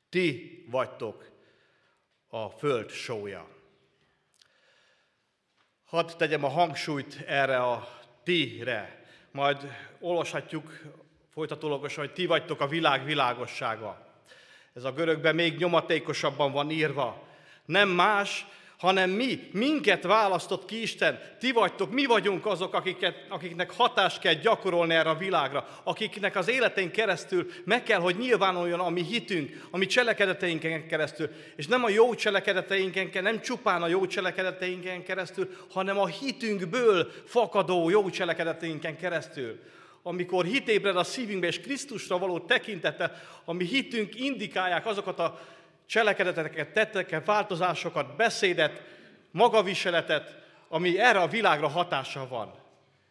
ti 0.09 0.65
vagytok 0.69 1.34
a 2.27 2.49
föld 2.49 2.89
sója. 2.89 3.47
Hadd 5.85 6.11
tegyem 6.17 6.43
a 6.43 6.49
hangsúlyt 6.49 7.21
erre 7.27 7.57
a 7.57 7.87
ti-re. 8.23 9.05
Majd 9.31 9.57
olvashatjuk 9.99 10.79
folytatólagosan, 11.29 12.05
hogy 12.05 12.13
ti 12.13 12.25
vagytok 12.25 12.59
a 12.59 12.67
világ 12.67 13.05
világossága. 13.05 14.05
Ez 14.73 14.83
a 14.83 14.91
görögben 14.91 15.35
még 15.35 15.57
nyomatékosabban 15.57 16.51
van 16.51 16.71
írva. 16.71 17.27
Nem 17.65 17.89
más, 17.89 18.45
hanem 18.85 19.09
mi, 19.09 19.49
minket 19.51 20.03
választott 20.03 20.65
ki 20.65 20.81
Isten, 20.81 21.19
ti 21.39 21.51
vagytok, 21.51 21.91
mi 21.91 22.05
vagyunk 22.05 22.45
azok, 22.45 22.73
akiket, 22.73 23.25
akiknek 23.29 23.71
hatást 23.71 24.19
kell 24.19 24.33
gyakorolni 24.33 24.93
erre 24.93 25.09
a 25.09 25.17
világra, 25.17 25.67
akiknek 25.83 26.35
az 26.35 26.49
életén 26.49 26.91
keresztül 26.91 27.47
meg 27.63 27.83
kell, 27.83 27.99
hogy 27.99 28.17
nyilvánuljon 28.17 28.79
a 28.79 28.89
mi 28.89 29.03
hitünk, 29.03 29.67
a 29.71 29.77
mi 29.77 29.85
cselekedeteinken 29.85 30.87
keresztül, 30.87 31.29
és 31.55 31.67
nem 31.67 31.83
a 31.83 31.89
jó 31.89 32.15
cselekedeteinken, 32.15 33.23
nem 33.23 33.41
csupán 33.41 33.81
a 33.81 33.87
jó 33.87 34.07
cselekedeteinken 34.07 35.03
keresztül, 35.03 35.49
hanem 35.71 35.99
a 35.99 36.05
hitünkből 36.05 37.11
fakadó 37.25 37.89
jó 37.89 38.09
cselekedeteinken 38.09 38.97
keresztül. 38.97 39.59
Amikor 40.03 40.45
hitébred 40.45 40.97
a 40.97 41.03
szívünkbe 41.03 41.47
és 41.47 41.59
Krisztusra 41.59 42.17
való 42.17 42.39
tekintettel, 42.39 43.21
ami 43.45 43.65
hitünk 43.65 44.19
indikálják 44.19 44.85
azokat 44.85 45.19
a 45.19 45.39
cselekedeteket, 45.85 46.73
tetteket, 46.73 47.25
változásokat, 47.25 48.15
beszédet, 48.15 48.83
magaviseletet, 49.31 50.43
ami 50.67 50.99
erre 50.99 51.19
a 51.19 51.27
világra 51.27 51.67
hatása 51.67 52.27
van. 52.27 52.53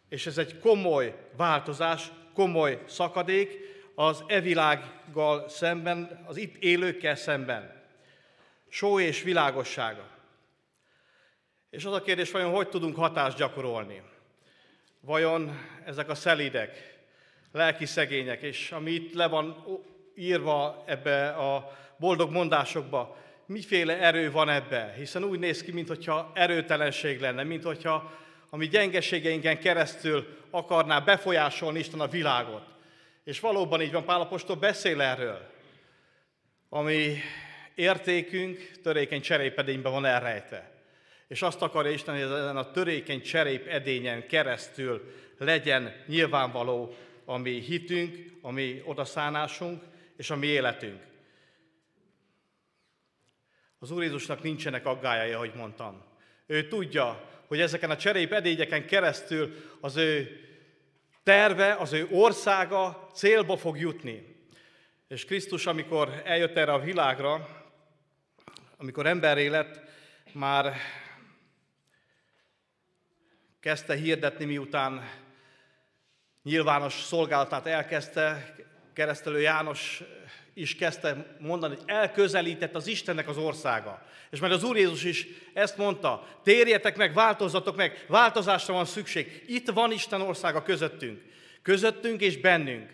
És 0.08 0.26
ez 0.26 0.38
egy 0.38 0.58
komoly 0.58 1.14
változás, 1.36 2.10
komoly 2.34 2.82
szakadék 2.86 3.58
az 3.94 4.24
e 4.26 4.40
világgal 4.40 5.48
szemben, 5.48 6.24
az 6.26 6.36
itt 6.36 6.56
élőkkel 6.56 7.16
szemben. 7.16 7.82
Só 8.68 9.00
és 9.00 9.22
világossága. 9.22 10.08
És 11.70 11.84
az 11.84 11.92
a 11.92 12.02
kérdés, 12.02 12.30
vajon 12.30 12.52
hogy 12.52 12.68
tudunk 12.68 12.96
hatást 12.96 13.36
gyakorolni? 13.36 14.02
Vajon 15.00 15.58
ezek 15.84 16.08
a 16.08 16.14
szelidek, 16.14 16.98
lelki 17.52 17.86
szegények, 17.86 18.42
és 18.42 18.72
ami 18.72 18.90
itt 18.90 19.14
le 19.14 19.26
van 19.26 19.64
írva 20.14 20.84
ebbe 20.86 21.28
a 21.28 21.78
boldog 21.98 22.30
mondásokba, 22.30 23.16
miféle 23.46 23.98
erő 23.98 24.30
van 24.30 24.48
ebbe, 24.48 24.94
hiszen 24.96 25.24
úgy 25.24 25.38
néz 25.38 25.62
ki, 25.62 25.72
mintha 25.72 26.30
erőtelenség 26.34 27.20
lenne, 27.20 27.42
mintha 27.42 28.12
a 28.50 28.56
mi 28.56 28.68
gyengeségeinken 28.68 29.58
keresztül 29.58 30.26
akarná 30.50 30.98
befolyásolni 30.98 31.78
Isten 31.78 32.00
a 32.00 32.08
világot. 32.08 32.62
És 33.24 33.40
valóban 33.40 33.82
így 33.82 33.92
van, 33.92 34.04
Pálapostól 34.04 34.56
beszél 34.56 35.00
erről. 35.00 35.50
Ami 36.68 37.16
értékünk 37.74 38.70
törékeny 38.82 39.20
cserépedényben 39.20 39.92
van 39.92 40.04
elrejtve. 40.04 40.70
És 41.28 41.42
azt 41.42 41.62
akarja 41.62 41.90
Isten, 41.90 42.14
hogy 42.14 42.22
ezen 42.22 42.56
a 42.56 42.70
törékeny 42.70 43.22
cserép 43.22 43.66
edényen 43.66 44.26
keresztül 44.26 45.14
legyen 45.38 46.04
nyilvánvaló 46.06 46.94
a 47.24 47.36
mi 47.36 47.60
hitünk, 47.60 48.16
a 48.42 48.50
mi 48.50 48.82
odaszánásunk 48.84 49.82
és 50.16 50.30
a 50.30 50.36
mi 50.36 50.46
életünk. 50.46 51.00
Az 53.84 53.90
Úr 53.90 54.02
Jézusnak 54.02 54.42
nincsenek 54.42 54.86
aggájai, 54.86 55.32
ahogy 55.32 55.52
mondtam. 55.54 56.02
Ő 56.46 56.68
tudja, 56.68 57.30
hogy 57.46 57.60
ezeken 57.60 57.90
a 57.90 57.96
cserép 57.96 58.32
edényeken 58.32 58.86
keresztül 58.86 59.54
az 59.80 59.96
ő 59.96 60.40
terve, 61.22 61.74
az 61.74 61.92
ő 61.92 62.08
országa 62.10 63.08
célba 63.14 63.56
fog 63.56 63.78
jutni. 63.78 64.46
És 65.08 65.24
Krisztus, 65.24 65.66
amikor 65.66 66.22
eljött 66.24 66.56
erre 66.56 66.72
a 66.72 66.78
világra, 66.78 67.48
amikor 68.76 69.06
emberré 69.06 69.46
lett, 69.46 69.80
már 70.32 70.76
kezdte 73.60 73.94
hirdetni, 73.94 74.44
miután 74.44 75.10
nyilvános 76.42 76.92
szolgálatát 76.92 77.66
elkezdte, 77.66 78.54
keresztelő 78.92 79.40
János 79.40 80.02
is 80.54 80.76
kezdte 80.76 81.36
mondani, 81.38 81.74
hogy 81.74 81.84
elközelített 81.86 82.74
az 82.74 82.86
Istennek 82.86 83.28
az 83.28 83.36
országa. 83.36 84.06
És 84.30 84.40
majd 84.40 84.52
az 84.52 84.64
Úr 84.64 84.76
Jézus 84.76 85.04
is 85.04 85.26
ezt 85.52 85.76
mondta, 85.76 86.40
térjetek 86.42 86.96
meg, 86.96 87.14
változzatok 87.14 87.76
meg, 87.76 88.04
változásra 88.08 88.74
van 88.74 88.84
szükség. 88.84 89.44
Itt 89.46 89.70
van 89.70 89.92
Isten 89.92 90.20
országa 90.20 90.62
közöttünk. 90.62 91.22
Közöttünk 91.62 92.20
és 92.20 92.38
bennünk. 92.38 92.90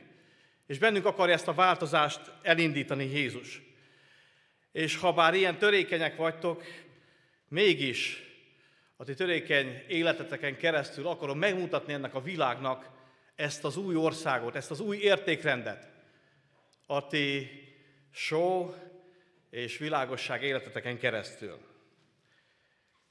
És 0.67 0.79
bennünk 0.79 1.07
akarja 1.07 1.35
ezt 1.35 1.49
a 1.49 1.55
változást 1.55 2.21
elindítani 2.43 3.05
Jézus. 3.05 3.63
És 4.73 4.97
ha 4.97 5.13
bár 5.13 5.35
ilyen 5.35 5.59
törékenyek 5.59 6.17
vagytok, 6.17 6.63
mégis 7.49 8.23
a 8.97 9.05
ti 9.05 9.15
törékeny 9.15 9.85
életeteken 9.89 10.57
keresztül 10.57 11.07
akarom 11.07 11.39
megmutatni 11.39 11.93
ennek 11.93 12.15
a 12.15 12.23
világnak 12.23 12.91
ezt 13.35 13.65
az 13.65 13.77
új 13.77 13.95
országot, 13.95 14.57
ezt 14.57 14.71
az 14.71 14.81
új 14.81 14.97
értékrendet, 14.97 15.89
a 16.91 17.07
ti 17.07 17.51
só 18.11 18.75
és 19.51 19.79
világosság 19.79 20.43
életeteken 20.43 20.99
keresztül. 20.99 21.59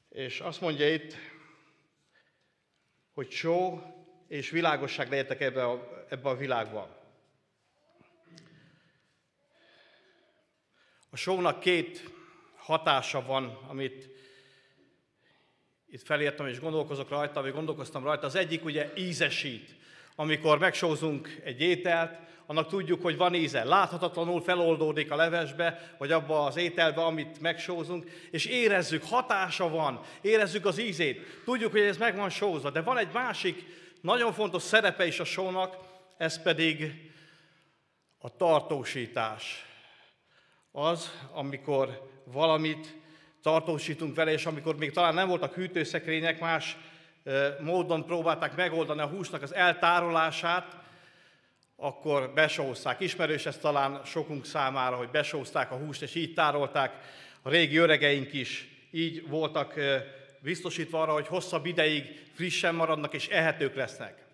És 0.09 0.39
azt 0.39 0.61
mondja 0.61 0.93
itt, 0.93 1.15
hogy 3.13 3.31
só 3.31 3.81
és 4.27 4.49
világosság 4.49 5.09
legyetek 5.09 5.41
ebbe 5.41 5.65
a, 5.65 6.05
ebbe 6.09 6.29
a 6.29 6.35
világba. 6.35 6.97
A 11.09 11.15
sónak 11.15 11.59
két 11.59 12.13
hatása 12.57 13.25
van, 13.25 13.45
amit 13.67 14.09
itt 15.87 16.03
felértem 16.03 16.47
és 16.47 16.59
gondolkozok 16.59 17.09
rajta, 17.09 17.41
vagy 17.41 17.53
gondolkoztam 17.53 18.03
rajta. 18.03 18.25
Az 18.25 18.35
egyik 18.35 18.63
ugye 18.63 18.91
ízesít. 18.95 19.75
Amikor 20.19 20.59
megsózunk 20.59 21.41
egy 21.43 21.61
ételt, 21.61 22.19
annak 22.45 22.67
tudjuk, 22.67 23.01
hogy 23.01 23.17
van 23.17 23.33
íze. 23.33 23.63
Láthatatlanul 23.63 24.41
feloldódik 24.41 25.11
a 25.11 25.15
levesbe, 25.15 25.95
vagy 25.97 26.11
abba 26.11 26.45
az 26.45 26.57
ételbe, 26.57 27.03
amit 27.03 27.41
megsózunk, 27.41 28.09
és 28.31 28.45
érezzük, 28.45 29.03
hatása 29.03 29.69
van, 29.69 30.01
érezzük 30.21 30.65
az 30.65 30.79
ízét. 30.79 31.41
Tudjuk, 31.45 31.71
hogy 31.71 31.81
ez 31.81 31.97
meg 31.97 32.15
van 32.15 32.29
sózva, 32.29 32.69
de 32.69 32.81
van 32.81 32.97
egy 32.97 33.11
másik 33.13 33.65
nagyon 34.01 34.33
fontos 34.33 34.61
szerepe 34.61 35.07
is 35.07 35.19
a 35.19 35.23
sónak, 35.23 35.77
ez 36.17 36.41
pedig 36.41 36.93
a 38.17 38.35
tartósítás. 38.35 39.65
Az, 40.71 41.11
amikor 41.33 42.09
valamit 42.23 42.95
tartósítunk 43.41 44.15
vele, 44.15 44.31
és 44.31 44.45
amikor 44.45 44.77
még 44.77 44.91
talán 44.91 45.13
nem 45.13 45.27
voltak 45.27 45.53
hűtőszekrények, 45.53 46.39
más 46.39 46.77
módon 47.59 48.05
próbálták 48.05 48.55
megoldani 48.55 49.01
a 49.01 49.07
húsnak 49.07 49.41
az 49.41 49.53
eltárolását, 49.53 50.77
akkor 51.75 52.31
besózták. 52.33 52.99
Ismerős 52.99 53.45
ez 53.45 53.57
talán 53.57 54.01
sokunk 54.05 54.45
számára, 54.45 54.95
hogy 54.95 55.09
besózták 55.09 55.71
a 55.71 55.75
húst, 55.75 56.01
és 56.01 56.15
így 56.15 56.33
tárolták. 56.33 56.93
A 57.41 57.49
régi 57.49 57.77
öregeink 57.77 58.33
is 58.33 58.67
így 58.91 59.27
voltak 59.27 59.73
biztosítva 60.39 61.01
arra, 61.01 61.13
hogy 61.13 61.27
hosszabb 61.27 61.65
ideig 61.65 62.29
frissen 62.33 62.75
maradnak 62.75 63.13
és 63.13 63.27
ehetők 63.27 63.75
lesznek. 63.75 64.25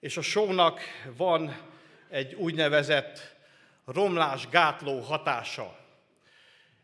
És 0.00 0.16
a 0.16 0.22
sónak 0.22 0.80
van 1.16 1.56
egy 2.08 2.34
úgynevezett 2.34 3.34
romlás 3.84 4.48
gátló 4.48 5.00
hatása. 5.00 5.76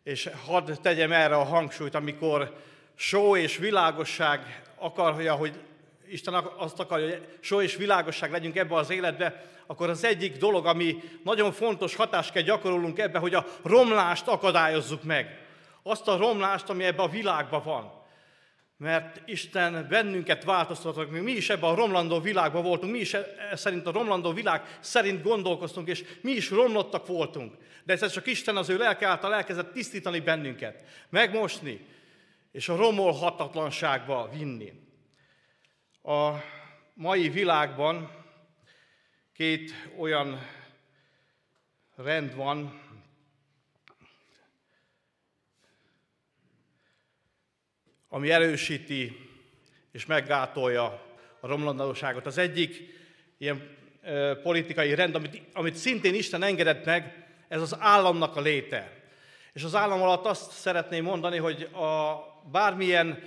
És 0.03 0.31
hadd 0.47 0.73
tegyem 0.83 1.13
erre 1.13 1.37
a 1.37 1.45
hangsúlyt, 1.45 1.95
amikor 1.95 2.63
só 3.01 3.37
és 3.37 3.57
világosság 3.57 4.63
akarja, 4.77 5.35
hogy 5.35 5.53
Isten 6.09 6.35
azt 6.35 6.81
akarja, 6.81 7.09
hogy 7.09 7.29
só 7.41 7.61
és 7.61 7.77
világosság 7.77 8.31
legyünk 8.31 8.57
ebbe 8.57 8.75
az 8.75 8.91
életbe, 8.91 9.45
akkor 9.67 9.89
az 9.89 10.05
egyik 10.05 10.37
dolog, 10.37 10.67
ami 10.67 11.03
nagyon 11.25 11.53
fontos 11.53 11.95
hatást 11.95 12.33
kell 12.33 12.43
gyakorolunk 12.43 12.99
ebbe, 12.99 13.19
hogy 13.19 13.35
a 13.35 13.47
romlást 13.63 14.27
akadályozzuk 14.27 15.03
meg. 15.03 15.39
Azt 15.83 16.09
a 16.09 16.17
romlást, 16.17 16.69
ami 16.69 16.85
ebbe 16.85 17.03
a 17.03 17.09
világban 17.09 17.63
van. 17.65 17.93
Mert 18.77 19.29
Isten 19.29 19.87
bennünket 19.89 20.45
változtatott, 20.45 21.11
mi 21.11 21.33
is 21.33 21.51
ebben 21.51 21.71
a 21.71 21.75
romlandó 21.75 22.21
világban 22.21 22.63
voltunk, 22.63 22.93
mi 22.93 22.99
is 22.99 23.15
e, 23.15 23.27
szerint 23.55 23.87
a 23.87 23.93
romlandó 23.93 24.33
világ 24.33 24.79
szerint 24.81 25.23
gondolkoztunk, 25.23 25.89
és 25.89 26.05
mi 26.21 26.31
is 26.31 26.51
romlottak 26.51 27.07
voltunk. 27.07 27.55
De 27.85 27.93
ez 27.93 28.13
csak 28.13 28.27
Isten 28.27 28.57
az 28.57 28.69
ő 28.69 28.79
lelke 28.79 29.07
által 29.07 29.35
elkezdett 29.35 29.73
tisztítani 29.73 30.21
bennünket, 30.21 30.85
megmosni, 31.09 31.87
és 32.51 32.69
a 32.69 32.77
romolhatatlanságba 32.77 34.29
vinni. 34.29 34.73
A 36.03 36.31
mai 36.95 37.29
világban 37.29 38.11
két 39.33 39.73
olyan 39.99 40.47
rend 41.97 42.35
van, 42.35 42.81
ami 48.09 48.31
erősíti 48.31 49.29
és 49.93 50.07
meggátolja 50.07 50.85
a 51.41 51.47
romlandóságot. 51.47 52.27
Az 52.27 52.39
egyik 52.39 52.99
ilyen 53.39 53.77
politikai 54.43 54.95
rend, 54.95 55.15
amit, 55.15 55.43
amit 55.53 55.75
szintén 55.75 56.15
Isten 56.15 56.43
engedett 56.43 56.85
meg, 56.85 57.29
ez 57.49 57.61
az 57.61 57.77
államnak 57.79 58.37
a 58.37 58.41
léte. 58.41 59.01
És 59.53 59.65
az 59.65 59.75
állam 59.75 60.03
alatt 60.03 60.25
azt 60.25 60.51
szeretném 60.51 61.05
mondani, 61.05 61.37
hogy 61.37 61.63
a 61.63 62.30
bármilyen 62.53 63.23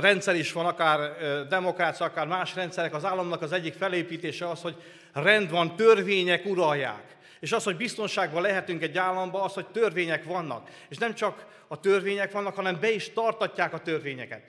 rendszer 0.00 0.34
is 0.34 0.52
van, 0.52 0.66
akár 0.66 1.16
demokrácia, 1.48 2.06
akár 2.06 2.26
más 2.26 2.54
rendszerek, 2.54 2.94
az 2.94 3.04
államnak 3.04 3.42
az 3.42 3.52
egyik 3.52 3.74
felépítése 3.74 4.48
az, 4.48 4.62
hogy 4.62 4.82
rend 5.12 5.50
van, 5.50 5.76
törvények 5.76 6.44
uralják. 6.44 7.16
És 7.40 7.52
az, 7.52 7.64
hogy 7.64 7.76
biztonságban 7.76 8.42
lehetünk 8.42 8.82
egy 8.82 8.98
államban, 8.98 9.42
az, 9.42 9.52
hogy 9.52 9.66
törvények 9.66 10.24
vannak. 10.24 10.70
És 10.88 10.96
nem 10.96 11.14
csak 11.14 11.46
a 11.68 11.80
törvények 11.80 12.32
vannak, 12.32 12.54
hanem 12.54 12.80
be 12.80 12.90
is 12.90 13.12
tartatják 13.12 13.72
a 13.72 13.78
törvényeket. 13.78 14.42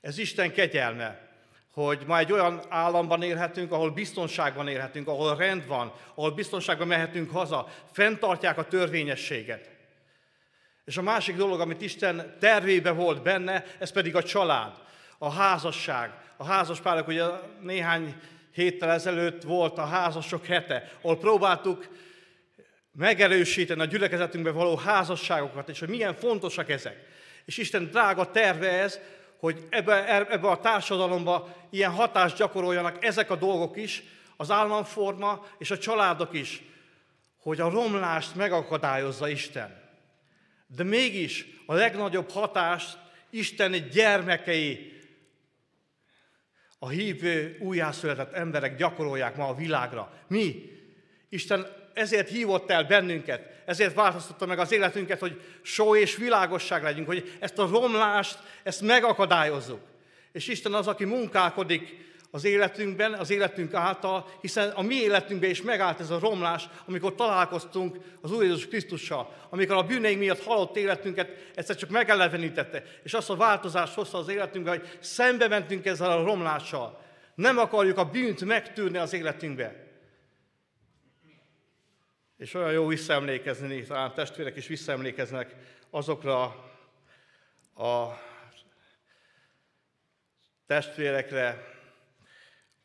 Ez 0.00 0.18
Isten 0.18 0.52
kegyelme, 0.52 1.28
hogy 1.72 2.02
ma 2.06 2.18
egy 2.18 2.32
olyan 2.32 2.62
államban 2.68 3.22
élhetünk, 3.22 3.72
ahol 3.72 3.90
biztonságban 3.90 4.68
élhetünk, 4.68 5.08
ahol 5.08 5.36
rend 5.36 5.66
van, 5.66 5.92
ahol 6.14 6.30
biztonságban 6.30 6.86
mehetünk 6.86 7.30
haza, 7.30 7.68
fenntartják 7.92 8.58
a 8.58 8.64
törvényességet. 8.64 9.68
És 10.84 10.96
a 10.96 11.02
másik 11.02 11.36
dolog, 11.36 11.60
amit 11.60 11.80
Isten 11.80 12.36
tervébe 12.38 12.90
volt 12.90 13.22
benne, 13.22 13.64
ez 13.78 13.90
pedig 13.90 14.16
a 14.16 14.22
család, 14.22 14.72
a 15.18 15.30
házasság. 15.30 16.12
A 16.36 16.44
házaspárok, 16.44 17.08
ugye 17.08 17.24
néhány 17.60 18.14
héttel 18.52 18.90
ezelőtt 18.90 19.42
volt 19.42 19.78
a 19.78 19.84
házasok 19.84 20.46
hete, 20.46 20.92
ahol 21.02 21.18
próbáltuk 21.18 21.88
megerősíteni 22.92 23.80
a 23.80 23.84
gyülekezetünkben 23.84 24.54
való 24.54 24.76
házasságokat, 24.76 25.68
és 25.68 25.78
hogy 25.78 25.88
milyen 25.88 26.14
fontosak 26.14 26.68
ezek. 26.68 27.06
És 27.44 27.56
Isten 27.56 27.84
drága 27.84 28.30
terve 28.30 28.68
ez, 28.68 28.98
hogy 29.38 29.66
ebbe, 29.70 30.26
ebbe 30.30 30.48
a 30.48 30.60
társadalomba 30.60 31.56
ilyen 31.70 31.90
hatást 31.90 32.36
gyakoroljanak 32.36 33.04
ezek 33.04 33.30
a 33.30 33.36
dolgok 33.36 33.76
is, 33.76 34.02
az 34.36 34.50
államforma 34.50 35.46
és 35.58 35.70
a 35.70 35.78
családok 35.78 36.32
is, 36.32 36.62
hogy 37.42 37.60
a 37.60 37.70
romlást 37.70 38.34
megakadályozza 38.34 39.28
Isten. 39.28 39.79
De 40.76 40.82
mégis 40.82 41.46
a 41.66 41.74
legnagyobb 41.74 42.30
hatást 42.30 42.98
Isten 43.30 43.88
gyermekei, 43.90 44.92
a 46.78 46.88
hívő, 46.88 47.56
újjászületett 47.60 48.32
emberek 48.32 48.76
gyakorolják 48.76 49.36
ma 49.36 49.48
a 49.48 49.54
világra. 49.54 50.12
Mi? 50.28 50.70
Isten 51.28 51.66
ezért 51.94 52.28
hívott 52.28 52.70
el 52.70 52.84
bennünket, 52.84 53.62
ezért 53.64 53.94
változtatta 53.94 54.46
meg 54.46 54.58
az 54.58 54.72
életünket, 54.72 55.20
hogy 55.20 55.40
só 55.62 55.96
és 55.96 56.16
világosság 56.16 56.82
legyünk, 56.82 57.06
hogy 57.06 57.36
ezt 57.38 57.58
a 57.58 57.66
romlást, 57.66 58.38
ezt 58.62 58.80
megakadályozzuk. 58.80 59.80
És 60.32 60.48
Isten 60.48 60.74
az, 60.74 60.86
aki 60.86 61.04
munkálkodik 61.04 62.09
az 62.30 62.44
életünkben, 62.44 63.12
az 63.12 63.30
életünk 63.30 63.74
által, 63.74 64.30
hiszen 64.40 64.70
a 64.70 64.82
mi 64.82 64.94
életünkben 64.94 65.50
is 65.50 65.62
megállt 65.62 66.00
ez 66.00 66.10
a 66.10 66.18
romlás, 66.18 66.68
amikor 66.86 67.14
találkoztunk 67.14 67.96
az 68.20 68.32
Úr 68.32 68.42
Jézus 68.42 68.68
Krisztussal, 68.68 69.34
amikor 69.50 69.76
a 69.76 69.82
bűneink 69.82 70.18
miatt 70.18 70.42
halott 70.42 70.76
életünket 70.76 71.50
egyszer 71.54 71.76
csak 71.76 71.90
megelevenítette, 71.90 72.82
és 73.02 73.14
azt 73.14 73.30
a 73.30 73.36
változást 73.36 73.94
hozta 73.94 74.18
az 74.18 74.28
életünkbe, 74.28 74.70
hogy 74.70 74.96
szembe 75.00 75.48
mentünk 75.48 75.86
ezzel 75.86 76.10
a 76.10 76.24
romlással. 76.24 77.00
Nem 77.34 77.58
akarjuk 77.58 77.98
a 77.98 78.10
bűnt 78.10 78.44
megtűrni 78.44 78.98
az 78.98 79.12
életünkbe. 79.12 79.88
És 82.36 82.54
olyan 82.54 82.72
jó 82.72 82.86
visszaemlékezni, 82.86 83.82
talán 83.82 84.14
testvérek 84.14 84.56
is 84.56 84.66
visszaemlékeznek 84.66 85.54
azokra 85.90 86.42
a 87.74 88.18
testvérekre, 90.66 91.78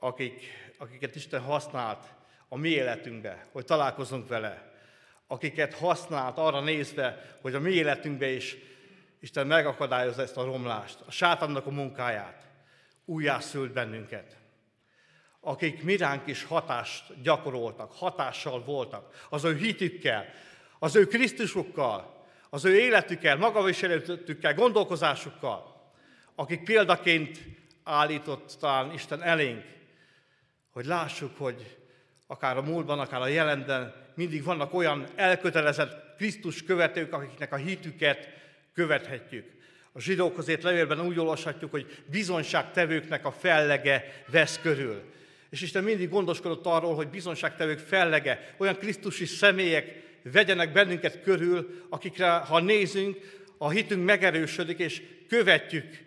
akik, 0.05 0.41
akiket 0.77 1.15
Isten 1.15 1.41
használt 1.41 2.05
a 2.49 2.57
mi 2.57 2.69
életünkbe, 2.69 3.45
hogy 3.51 3.65
találkozunk 3.65 4.27
vele. 4.27 4.73
Akiket 5.27 5.73
használt 5.73 6.37
arra 6.37 6.61
nézve, 6.61 7.37
hogy 7.41 7.53
a 7.55 7.59
mi 7.59 7.71
életünkbe 7.71 8.29
is 8.29 8.55
Isten 9.19 9.47
megakadályozza 9.47 10.21
ezt 10.21 10.37
a 10.37 10.43
romlást, 10.43 10.97
a 11.05 11.11
sátannak 11.11 11.65
a 11.65 11.71
munkáját. 11.71 12.47
Újjászült 13.05 13.73
bennünket 13.73 14.37
akik 15.47 15.83
miránk 15.83 16.27
is 16.27 16.43
hatást 16.43 17.21
gyakoroltak, 17.21 17.91
hatással 17.91 18.63
voltak, 18.63 19.25
az 19.29 19.43
ő 19.43 19.55
hitükkel, 19.55 20.25
az 20.79 20.95
ő 20.95 21.07
Krisztusukkal, 21.07 22.25
az 22.49 22.65
ő 22.65 22.79
életükkel, 22.79 23.37
magaviseletükkel, 23.37 24.53
gondolkozásukkal, 24.53 25.91
akik 26.35 26.63
példaként 26.63 27.39
állított 27.83 28.55
talán 28.59 28.93
Isten 28.93 29.23
elénk, 29.23 29.74
hogy 30.75 30.85
lássuk, 30.85 31.37
hogy 31.37 31.77
akár 32.27 32.57
a 32.57 32.61
múltban, 32.61 32.99
akár 32.99 33.21
a 33.21 33.27
jelenben 33.27 33.93
mindig 34.15 34.43
vannak 34.43 34.73
olyan 34.73 35.07
elkötelezett 35.15 36.15
Krisztus 36.17 36.63
követők, 36.63 37.13
akiknek 37.13 37.53
a 37.53 37.55
hitüket 37.55 38.29
követhetjük. 38.73 39.45
A 39.91 39.99
zsidókhoz 39.99 40.47
ért 40.47 40.63
levélben 40.63 40.99
úgy 40.99 41.19
olvashatjuk, 41.19 41.71
hogy 41.71 42.03
bizonyságtevőknek 42.05 43.25
a 43.25 43.31
fellege 43.31 44.23
vesz 44.27 44.59
körül. 44.59 45.01
És 45.49 45.61
Isten 45.61 45.83
mindig 45.83 46.09
gondoskodott 46.09 46.65
arról, 46.65 46.95
hogy 46.95 47.07
bizonságtevők 47.07 47.79
fellege, 47.79 48.55
olyan 48.57 48.77
Krisztusi 48.77 49.25
személyek 49.25 50.03
vegyenek 50.23 50.71
bennünket 50.71 51.21
körül, 51.21 51.85
akikre, 51.89 52.29
ha 52.29 52.59
nézünk, 52.59 53.17
a 53.57 53.69
hitünk 53.69 54.05
megerősödik, 54.05 54.79
és 54.79 55.01
követjük 55.27 55.97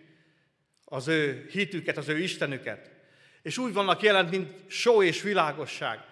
az 0.85 1.07
ő 1.07 1.47
hitüket, 1.51 1.97
az 1.97 2.07
ő 2.07 2.17
Istenüket. 2.17 2.97
És 3.41 3.57
úgy 3.57 3.73
vannak 3.73 4.01
jelen, 4.01 4.25
mint 4.25 4.71
só 4.71 5.03
és 5.03 5.21
világosság. 5.21 6.07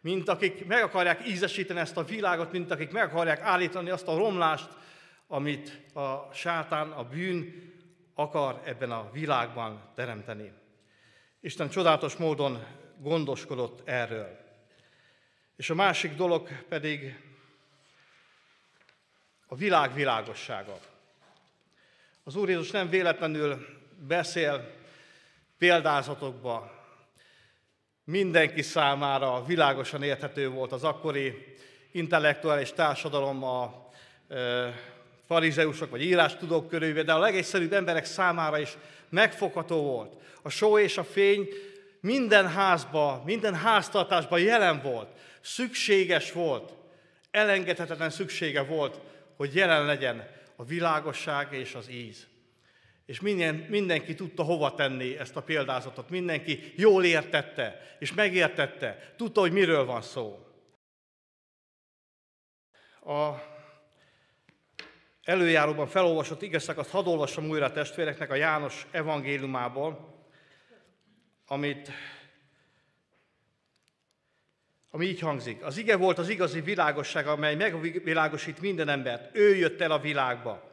mint 0.00 0.28
akik 0.28 0.66
meg 0.66 0.82
akarják 0.82 1.26
ízesíteni 1.28 1.80
ezt 1.80 1.96
a 1.96 2.04
világot, 2.04 2.52
mint 2.52 2.70
akik 2.70 2.90
meg 2.90 3.02
akarják 3.02 3.40
állítani 3.40 3.90
azt 3.90 4.08
a 4.08 4.16
romlást, 4.16 4.68
amit 5.26 5.94
a 5.94 6.32
sátán, 6.32 6.90
a 6.90 7.04
bűn 7.04 7.72
akar 8.14 8.62
ebben 8.64 8.90
a 8.90 9.10
világban 9.12 9.90
teremteni. 9.94 10.52
Isten 11.40 11.68
csodálatos 11.68 12.16
módon 12.16 12.64
gondoskodott 12.98 13.88
erről. 13.88 14.38
És 15.56 15.70
a 15.70 15.74
másik 15.74 16.14
dolog 16.14 16.48
pedig 16.68 17.18
a 19.46 19.56
világ 19.56 19.94
világossága. 19.94 20.78
Az 22.24 22.36
Úr 22.36 22.48
Jézus 22.48 22.70
nem 22.70 22.88
véletlenül 22.88 23.66
beszél 24.06 24.77
példázatokba. 25.58 26.70
Mindenki 28.04 28.62
számára 28.62 29.44
világosan 29.44 30.02
érthető 30.02 30.48
volt 30.48 30.72
az 30.72 30.84
akkori 30.84 31.56
intellektuális 31.92 32.72
társadalom 32.72 33.44
a 33.44 33.88
e, 34.28 34.36
farizeusok 35.26 35.90
vagy 35.90 36.02
írástudók 36.02 36.68
körülvéve, 36.68 37.02
de 37.02 37.12
a 37.12 37.18
legegyszerűbb 37.18 37.72
emberek 37.72 38.04
számára 38.04 38.58
is 38.58 38.76
megfogható 39.08 39.82
volt. 39.82 40.14
A 40.42 40.48
só 40.48 40.78
és 40.78 40.98
a 40.98 41.04
fény 41.04 41.48
minden 42.00 42.48
házba, 42.48 43.22
minden 43.24 43.54
háztartásban 43.54 44.40
jelen 44.40 44.82
volt, 44.82 45.08
szükséges 45.40 46.32
volt, 46.32 46.72
elengedhetetlen 47.30 48.10
szüksége 48.10 48.62
volt, 48.62 49.00
hogy 49.36 49.54
jelen 49.54 49.84
legyen 49.84 50.28
a 50.56 50.64
világosság 50.64 51.52
és 51.52 51.74
az 51.74 51.90
íz. 51.90 52.26
És 53.08 53.20
minden, 53.20 53.54
mindenki 53.54 54.14
tudta 54.14 54.42
hova 54.42 54.74
tenni 54.74 55.18
ezt 55.18 55.36
a 55.36 55.42
példázatot, 55.42 56.10
mindenki 56.10 56.72
jól 56.76 57.04
értette, 57.04 57.96
és 57.98 58.12
megértette, 58.12 59.12
tudta, 59.16 59.40
hogy 59.40 59.52
miről 59.52 59.84
van 59.84 60.02
szó. 60.02 60.38
A 63.00 63.34
előjáróban 65.22 65.86
felolvasott 65.86 66.42
igeszakaszt 66.42 66.90
hadd 66.90 67.06
olvassam 67.06 67.48
újra 67.48 67.64
a 67.64 67.72
testvéreknek 67.72 68.30
a 68.30 68.34
János 68.34 68.86
evangéliumából, 68.90 70.14
amit, 71.46 71.90
ami 74.90 75.06
így 75.06 75.20
hangzik. 75.20 75.62
Az 75.62 75.76
ige 75.76 75.96
volt 75.96 76.18
az 76.18 76.28
igazi 76.28 76.60
világosság, 76.60 77.26
amely 77.26 77.54
megvilágosít 77.54 78.60
minden 78.60 78.88
embert. 78.88 79.36
Ő 79.36 79.56
jött 79.56 79.80
el 79.80 79.90
a 79.90 80.00
világba. 80.00 80.67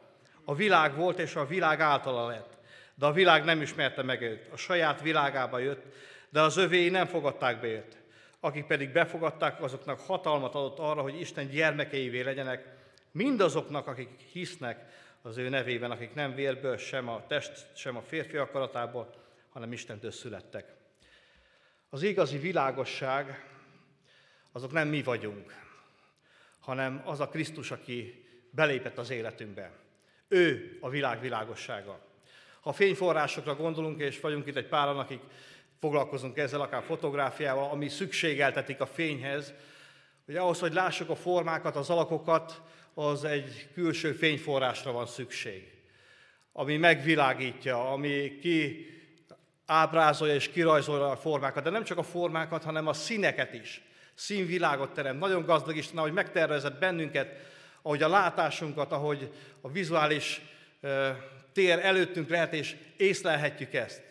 A 0.48 0.54
világ 0.54 0.96
volt, 0.96 1.18
és 1.18 1.34
a 1.34 1.46
világ 1.46 1.80
általa 1.80 2.26
lett. 2.26 2.56
De 2.94 3.06
a 3.06 3.12
világ 3.12 3.44
nem 3.44 3.62
ismerte 3.62 4.02
meg 4.02 4.22
őt. 4.22 4.48
A 4.52 4.56
saját 4.56 5.00
világába 5.00 5.58
jött, 5.58 5.82
de 6.28 6.40
az 6.40 6.56
övéi 6.56 6.88
nem 6.88 7.06
fogadták 7.06 7.60
be 7.60 7.66
őt. 7.66 7.96
Akik 8.40 8.66
pedig 8.66 8.92
befogadták, 8.92 9.62
azoknak 9.62 10.00
hatalmat 10.00 10.54
adott 10.54 10.78
arra, 10.78 11.02
hogy 11.02 11.20
Isten 11.20 11.48
gyermekeivé 11.48 12.20
legyenek, 12.20 12.74
mindazoknak, 13.10 13.86
akik 13.86 14.08
hisznek 14.32 14.92
az 15.22 15.36
ő 15.36 15.48
nevében, 15.48 15.90
akik 15.90 16.14
nem 16.14 16.34
vérből, 16.34 16.76
sem 16.76 17.08
a 17.08 17.26
test, 17.26 17.66
sem 17.76 17.96
a 17.96 18.02
férfi 18.02 18.36
akaratából, 18.36 19.14
hanem 19.52 19.72
Istentől 19.72 20.10
születtek. 20.10 20.74
Az 21.90 22.02
igazi 22.02 22.38
világosság 22.38 23.48
azok 24.52 24.72
nem 24.72 24.88
mi 24.88 25.02
vagyunk, 25.02 25.54
hanem 26.60 27.02
az 27.04 27.20
a 27.20 27.28
Krisztus, 27.28 27.70
aki 27.70 28.26
belépett 28.50 28.98
az 28.98 29.10
életünkbe. 29.10 29.70
Ő 30.28 30.78
a 30.80 30.88
világ 30.88 31.20
világossága. 31.20 32.00
Ha 32.60 32.72
fényforrásokra 32.72 33.54
gondolunk, 33.54 34.00
és 34.00 34.20
vagyunk 34.20 34.46
itt 34.46 34.56
egy 34.56 34.68
páran, 34.68 34.98
akik 34.98 35.20
foglalkozunk 35.80 36.38
ezzel, 36.38 36.60
akár 36.60 36.82
fotográfiával, 36.82 37.70
ami 37.70 37.88
szükségeltetik 37.88 38.80
a 38.80 38.86
fényhez, 38.86 39.54
hogy 40.26 40.36
ahhoz, 40.36 40.58
hogy 40.58 40.72
lássuk 40.72 41.08
a 41.08 41.16
formákat, 41.16 41.76
az 41.76 41.90
alakokat, 41.90 42.62
az 42.94 43.24
egy 43.24 43.68
külső 43.74 44.12
fényforrásra 44.12 44.92
van 44.92 45.06
szükség, 45.06 45.72
ami 46.52 46.76
megvilágítja, 46.76 47.90
ami 47.92 48.38
ki 48.38 48.86
ábrázolja 49.66 50.34
és 50.34 50.50
kirajzolja 50.50 51.10
a 51.10 51.16
formákat, 51.16 51.64
de 51.64 51.70
nem 51.70 51.84
csak 51.84 51.98
a 51.98 52.02
formákat, 52.02 52.64
hanem 52.64 52.86
a 52.86 52.92
színeket 52.92 53.52
is. 53.52 53.82
Színvilágot 54.14 54.92
teremt. 54.92 55.18
Nagyon 55.18 55.44
gazdag 55.44 55.76
Isten, 55.76 55.98
ahogy 55.98 56.12
megtervezett 56.12 56.78
bennünket, 56.78 57.54
ahogy 57.86 58.02
a 58.02 58.08
látásunkat, 58.08 58.92
ahogy 58.92 59.30
a 59.60 59.70
vizuális 59.70 60.40
tér 61.52 61.78
előttünk 61.78 62.28
lehet, 62.28 62.52
és 62.52 62.76
észlelhetjük 62.96 63.74
ezt. 63.74 64.02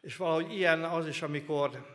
És 0.00 0.16
valahogy 0.16 0.54
ilyen 0.54 0.84
az 0.84 1.06
is, 1.06 1.22
amikor 1.22 1.86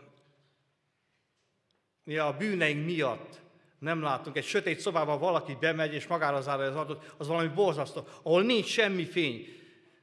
mi 2.03 2.17
a 2.17 2.35
bűneink 2.37 2.85
miatt 2.85 3.39
nem 3.79 4.01
látunk. 4.01 4.37
Egy 4.37 4.45
sötét 4.45 4.79
szobában 4.79 5.19
valaki 5.19 5.57
bemegy, 5.59 5.93
és 5.93 6.07
magára 6.07 6.41
zárja 6.41 6.65
az 6.65 6.75
adatot, 6.75 7.13
az 7.17 7.27
valami 7.27 7.47
borzasztó, 7.47 8.07
ahol 8.21 8.43
nincs 8.43 8.67
semmi 8.67 9.05
fény. 9.05 9.47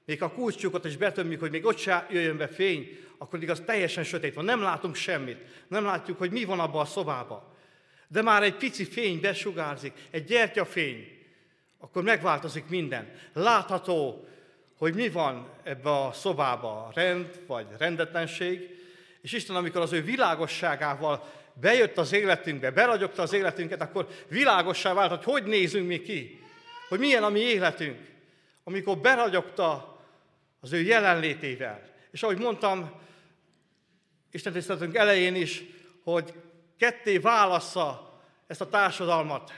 Még 0.05 0.22
a 0.22 0.33
kulcsukot 0.33 0.85
is 0.85 0.96
betömjük, 0.96 1.40
hogy 1.40 1.51
még 1.51 1.64
ott 1.64 1.79
se 1.79 2.07
jöjjön 2.11 2.37
be 2.37 2.48
fény, 2.48 2.98
akkor 3.18 3.42
igaz 3.42 3.61
teljesen 3.61 4.05
sötét 4.05 4.35
van, 4.35 4.44
nem 4.44 4.62
látunk 4.62 4.94
semmit. 4.94 5.64
Nem 5.68 5.85
látjuk, 5.85 6.18
hogy 6.18 6.31
mi 6.31 6.44
van 6.44 6.61
abban 6.61 6.81
a 6.81 6.85
szobában. 6.85 7.57
De 8.09 8.23
már 8.23 8.42
egy 8.42 8.55
pici 8.55 8.85
fény 8.85 9.21
besugárzik, 9.21 9.92
egy 10.11 10.25
gyertyafény, 10.25 11.18
akkor 11.79 12.03
megváltozik 12.03 12.68
minden. 12.68 13.12
Látható, 13.33 14.29
hogy 14.79 14.94
mi 14.94 15.09
van 15.09 15.49
ebbe 15.62 15.90
a 15.90 16.12
szobába, 16.12 16.90
rend 16.94 17.40
vagy 17.47 17.66
rendetlenség, 17.79 18.77
és 19.21 19.33
Isten, 19.33 19.57
amikor 19.57 19.81
az 19.81 19.92
ő 19.92 20.03
világosságával 20.03 21.33
bejött 21.53 21.99
az 21.99 22.12
életünkbe, 22.12 22.71
beragyogta 22.71 23.23
az 23.23 23.33
életünket, 23.33 23.81
akkor 23.81 24.09
világossá 24.29 24.94
vált, 24.94 25.11
hogy 25.11 25.25
hogy 25.25 25.44
nézünk 25.44 25.87
mi 25.87 26.03
ki, 26.03 26.40
hogy 26.88 26.99
milyen 26.99 27.23
a 27.23 27.29
mi 27.29 27.40
életünk, 27.40 27.99
amikor 28.64 28.99
beragyogta 28.99 29.99
az 30.61 30.73
ő 30.73 30.81
jelenlétével. 30.81 31.83
És 32.11 32.23
ahogy 32.23 32.38
mondtam, 32.38 32.90
Isten 34.31 34.53
tiszteletünk 34.53 34.94
elején 34.94 35.35
is, 35.35 35.62
hogy 36.03 36.33
ketté 36.79 37.19
válassza 37.19 38.21
ezt 38.47 38.61
a 38.61 38.69
társadalmat, 38.69 39.53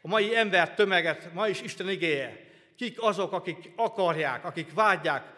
a 0.00 0.08
mai 0.08 0.36
ember 0.36 0.74
tömeget, 0.74 1.32
ma 1.32 1.48
is 1.48 1.60
Isten 1.60 1.88
igéje. 1.88 2.50
Kik 2.76 3.02
azok, 3.02 3.32
akik 3.32 3.72
akarják, 3.76 4.44
akik 4.44 4.74
vágyják 4.74 5.32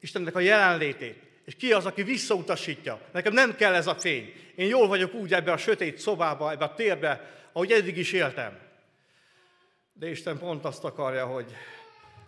Istennek 0.00 0.34
a 0.34 0.40
jelenlétét. 0.40 1.22
És 1.44 1.54
ki 1.56 1.72
az, 1.72 1.86
aki 1.86 2.02
visszautasítja? 2.02 3.00
Nekem 3.12 3.32
nem 3.32 3.54
kell 3.56 3.74
ez 3.74 3.86
a 3.86 3.94
fény. 3.94 4.32
Én 4.54 4.68
jól 4.68 4.88
vagyok 4.88 5.14
úgy 5.14 5.32
ebbe 5.32 5.52
a 5.52 5.56
sötét 5.56 5.98
szobába, 5.98 6.50
ebbe 6.50 6.64
a 6.64 6.74
térbe, 6.74 7.30
ahogy 7.52 7.72
eddig 7.72 7.96
is 7.96 8.12
éltem. 8.12 8.58
De 9.92 10.10
Isten 10.10 10.38
pont 10.38 10.64
azt 10.64 10.84
akarja, 10.84 11.26
hogy 11.26 11.56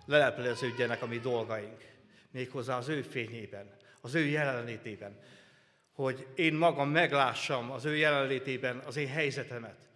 lelepleződjenek 0.07 1.03
a 1.03 1.07
mi 1.07 1.19
dolgaink. 1.19 1.83
Méghozzá 2.31 2.77
az 2.77 2.89
ő 2.89 3.03
fényében, 3.03 3.77
az 4.01 4.15
ő 4.15 4.25
jelenlétében. 4.25 5.19
Hogy 5.95 6.27
én 6.35 6.55
magam 6.55 6.89
meglássam 6.89 7.71
az 7.71 7.85
ő 7.85 7.97
jelenlétében 7.97 8.79
az 8.79 8.97
én 8.97 9.09
helyzetemet. 9.09 9.89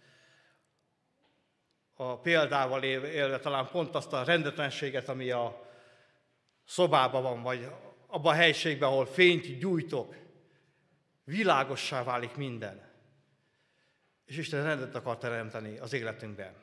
A 1.93 2.17
példával 2.17 2.83
élve 2.83 3.39
talán 3.39 3.67
pont 3.71 3.95
azt 3.95 4.13
a 4.13 4.23
rendetlenséget, 4.23 5.09
ami 5.09 5.31
a 5.31 5.69
szobában 6.65 7.21
van, 7.21 7.41
vagy 7.41 7.71
abban 8.07 8.33
a 8.33 8.37
helységben, 8.37 8.89
ahol 8.89 9.05
fényt 9.05 9.57
gyújtok, 9.57 10.15
világossá 11.23 12.03
válik 12.03 12.35
minden. 12.35 12.87
És 14.25 14.37
Isten 14.37 14.63
rendet 14.63 14.95
akar 14.95 15.17
teremteni 15.17 15.77
az 15.77 15.93
életünkben. 15.93 16.53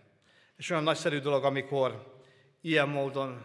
És 0.56 0.70
olyan 0.70 0.82
nagyszerű 0.82 1.18
dolog, 1.18 1.44
amikor 1.44 2.14
ilyen 2.60 2.88
módon 2.88 3.44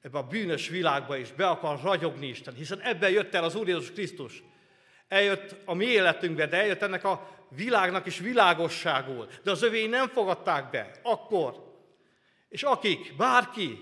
ebbe 0.00 0.18
a 0.18 0.26
bűnös 0.26 0.68
világba 0.68 1.16
is 1.16 1.32
be 1.32 1.48
akar 1.48 1.80
ragyogni 1.80 2.26
Isten, 2.26 2.54
hiszen 2.54 2.80
ebben 2.80 3.10
jött 3.10 3.34
el 3.34 3.44
az 3.44 3.54
Úr 3.54 3.68
Jézus 3.68 3.92
Krisztus. 3.92 4.42
Eljött 5.14 5.56
a 5.64 5.74
mi 5.74 5.84
életünkbe, 5.84 6.46
de 6.46 6.56
eljött 6.56 6.82
ennek 6.82 7.04
a 7.04 7.30
világnak 7.48 8.06
is 8.06 8.18
világosságul. 8.18 9.28
De 9.42 9.50
az 9.50 9.62
övéi 9.62 9.86
nem 9.86 10.08
fogadták 10.08 10.70
be 10.70 10.90
akkor. 11.02 11.54
És 12.48 12.62
akik, 12.62 13.16
bárki, 13.16 13.78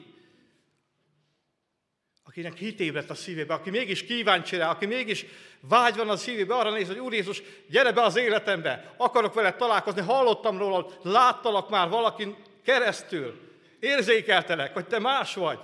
akinek 2.25 2.57
hitébret 2.57 3.11
a 3.11 3.15
szívébe, 3.15 3.55
aki 3.55 3.71
mégis 3.71 4.05
kíváncsi 4.05 4.57
rá, 4.57 4.71
aki 4.71 4.87
mégis 4.87 5.27
vágy 5.61 5.97
van 5.97 6.09
a 6.09 6.17
szívébe, 6.17 6.55
arra 6.55 6.71
néz, 6.71 6.87
hogy 6.87 6.99
Úr 6.99 7.13
Jézus, 7.13 7.43
gyere 7.69 7.93
be 7.93 8.03
az 8.03 8.17
életembe, 8.17 8.95
akarok 8.97 9.35
veled 9.35 9.57
találkozni, 9.57 10.01
hallottam 10.01 10.59
róla, 10.59 10.87
láttalak 11.03 11.71
már 11.71 11.89
valakin 11.89 12.37
keresztül, 12.65 13.41
érzékeltelek, 13.81 14.73
hogy 14.73 14.87
te 14.87 14.99
más 14.99 15.35
vagy, 15.35 15.59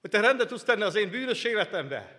hogy 0.00 0.10
te 0.10 0.20
rendet 0.20 0.48
tudsz 0.48 0.64
tenni 0.64 0.82
az 0.82 0.94
én 0.94 1.10
bűnös 1.10 1.44
életembe, 1.44 2.17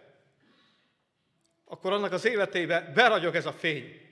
akkor 1.71 1.93
annak 1.93 2.11
az 2.11 2.25
életébe 2.25 2.91
beragyog 2.95 3.35
ez 3.35 3.45
a 3.45 3.51
fény. 3.51 4.07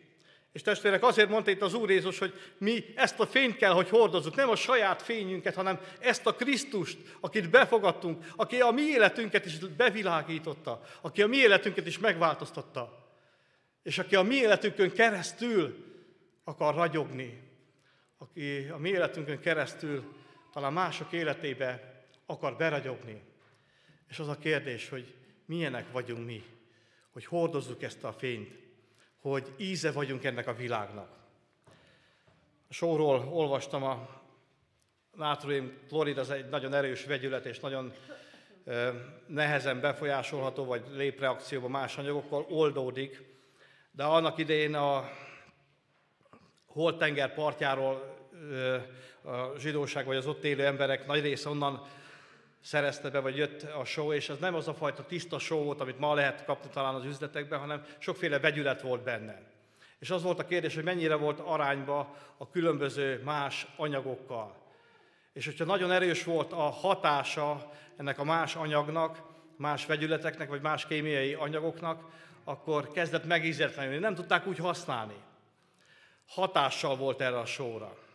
És 0.52 0.62
testvérek, 0.62 1.04
azért 1.04 1.30
mondta 1.30 1.52
itt 1.52 1.62
az 1.62 1.74
Úr 1.74 1.89
Jézus, 1.89 2.20
hogy 2.20 2.34
mi 2.58 2.84
ezt 2.96 3.20
a 3.20 3.26
fényt 3.26 3.58
kell, 3.58 3.72
hogy 3.72 3.89
hordozzuk, 3.89 4.36
nem 4.36 4.50
a 4.50 4.56
saját 4.56 5.02
fényünket, 5.02 5.56
hanem 5.56 5.80
ezt 6.00 6.26
a 6.26 6.36
Krisztust, 6.36 6.98
akit 7.20 7.50
befogadtunk, 7.50 8.26
aki 8.36 8.62
a 8.62 8.72
mi 8.72 8.82
életünket 8.82 9.46
is 9.46 9.58
bevilágította, 9.58 10.82
aki 11.02 11.22
a 11.22 11.28
mi 11.28 11.38
életünket 11.38 11.88
is 11.88 12.00
megváltoztatta. 12.00 13.06
és 13.84 13.98
aki 13.98 14.15
a 14.15 14.22
mi 14.22 14.36
életünkön 14.36 14.91
keresztül 14.91 15.86
akar 16.43 16.76
ragyogni, 16.76 17.41
aki 18.17 18.67
a 18.72 18.78
mi 18.78 18.89
életünkön 18.89 19.39
keresztül 19.39 20.15
talán 20.54 20.74
mások 20.74 21.12
életébe 21.12 22.04
akar 22.26 22.56
beragyogni. 22.56 23.22
És 24.10 24.20
az 24.20 24.28
a 24.28 24.38
kérdés, 24.38 24.89
hogy 24.89 25.13
milyenek 25.46 25.91
vagyunk 25.91 26.26
mi, 26.26 26.43
hogy 27.17 27.25
hordozzuk 27.25 27.84
ezt 27.84 28.03
a 28.03 28.13
fényt, 28.13 28.58
hogy 29.21 29.53
íze 29.58 29.91
vagyunk 29.91 30.23
ennek 30.23 30.47
a 30.47 30.53
világnak. 30.53 31.10
A 32.69 32.73
sóról 32.73 33.30
olvastam 33.32 33.84
a 33.84 34.10
nátrium 35.15 35.71
klorid, 35.88 36.17
az 36.17 36.30
egy 36.30 36.49
nagyon 36.49 36.73
erős 36.73 37.06
vegyület, 37.06 37.45
és 37.45 37.60
nagyon 37.60 37.93
nehezen 39.27 39.80
befolyásolható, 39.80 40.65
vagy 40.65 40.84
lépreakcióba 40.91 41.67
más 41.67 41.97
anyagokkal 41.97 42.45
oldódik, 42.49 43.23
de 43.91 44.03
annak 44.03 44.38
idején 44.38 44.75
a 44.75 45.10
Holtenger 46.65 47.34
partjáról 47.34 48.15
a 49.23 49.58
zsidóság 49.60 50.06
vagy 50.06 50.17
az 50.17 50.27
ott 50.27 50.43
élő 50.43 50.65
emberek 50.65 51.06
nagy 51.06 51.21
része 51.21 51.49
onnan 51.49 51.88
szerezte 52.67 53.10
be, 53.10 53.19
vagy 53.19 53.38
jött 53.38 53.63
a 53.63 53.86
só, 53.86 54.13
és 54.13 54.30
ez 54.30 54.38
nem 54.38 54.56
az 54.56 54.67
a 54.67 54.73
fajta 54.73 55.06
tiszta 55.06 55.39
só 55.39 55.63
volt, 55.63 55.82
amit 55.82 55.99
ma 55.99 56.13
lehet 56.13 56.45
kapni 56.45 56.69
talán 56.69 56.95
az 56.95 57.06
üzletekben, 57.06 57.60
hanem 57.60 57.84
sokféle 57.97 58.39
vegyület 58.39 58.82
volt 58.82 59.03
benne. 59.03 59.41
És 59.99 60.10
az 60.10 60.23
volt 60.23 60.39
a 60.39 60.45
kérdés, 60.45 60.75
hogy 60.75 60.84
mennyire 60.84 61.15
volt 61.15 61.39
arányba 61.39 62.15
a 62.38 62.49
különböző 62.49 63.21
más 63.23 63.67
anyagokkal. 63.75 64.56
És 65.34 65.45
hogyha 65.45 65.65
nagyon 65.65 65.91
erős 65.91 66.23
volt 66.23 66.51
a 66.51 66.69
hatása 66.69 67.71
ennek 67.97 68.19
a 68.19 68.23
más 68.23 68.56
anyagnak, 68.56 69.21
más 69.58 69.86
vegyületeknek, 69.86 70.49
vagy 70.49 70.62
más 70.62 70.86
kémiai 70.86 71.34
anyagoknak, 71.34 72.03
akkor 72.43 72.91
kezdett 72.91 73.25
megízetlenülni. 73.25 73.99
Nem 73.99 74.15
tudták 74.15 74.47
úgy 74.47 74.58
használni. 74.58 75.17
Hatással 76.27 76.95
volt 76.95 77.21
erre 77.21 77.39
a 77.39 77.45
sóra. 77.45 78.07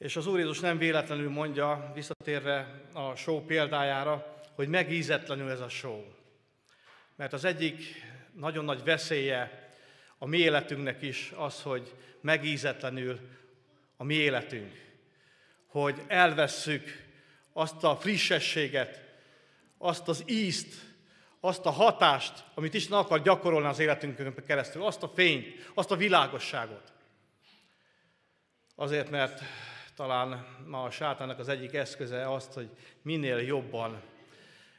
És 0.00 0.16
az 0.16 0.26
Úr 0.26 0.38
Jézus 0.38 0.60
nem 0.60 0.78
véletlenül 0.78 1.30
mondja, 1.30 1.90
visszatérve 1.94 2.82
a 2.92 3.14
só 3.14 3.44
példájára, 3.44 4.40
hogy 4.54 4.68
megízetlenül 4.68 5.50
ez 5.50 5.60
a 5.60 5.68
só. 5.68 6.04
Mert 7.16 7.32
az 7.32 7.44
egyik 7.44 8.04
nagyon 8.32 8.64
nagy 8.64 8.84
veszélye 8.84 9.68
a 10.18 10.26
mi 10.26 10.38
életünknek 10.38 11.02
is 11.02 11.32
az, 11.36 11.62
hogy 11.62 11.94
megízetlenül 12.20 13.20
a 13.96 14.04
mi 14.04 14.14
életünk. 14.14 14.72
Hogy 15.66 16.02
elvesszük 16.06 17.06
azt 17.52 17.84
a 17.84 17.96
frissességet, 17.96 19.04
azt 19.78 20.08
az 20.08 20.22
ízt, 20.26 20.74
azt 21.40 21.66
a 21.66 21.70
hatást, 21.70 22.44
amit 22.54 22.74
Isten 22.74 22.98
akar 22.98 23.22
gyakorolni 23.22 23.66
az 23.66 23.78
életünkön 23.78 24.34
keresztül, 24.46 24.84
azt 24.84 25.02
a 25.02 25.12
fényt, 25.14 25.70
azt 25.74 25.90
a 25.90 25.96
világosságot. 25.96 26.92
Azért, 28.74 29.10
mert 29.10 29.42
talán 30.00 30.46
ma 30.66 30.82
a 30.82 30.90
sátának 30.90 31.38
az 31.38 31.48
egyik 31.48 31.74
eszköze 31.74 32.32
azt, 32.32 32.52
hogy 32.52 32.68
minél 33.02 33.38
jobban 33.38 34.02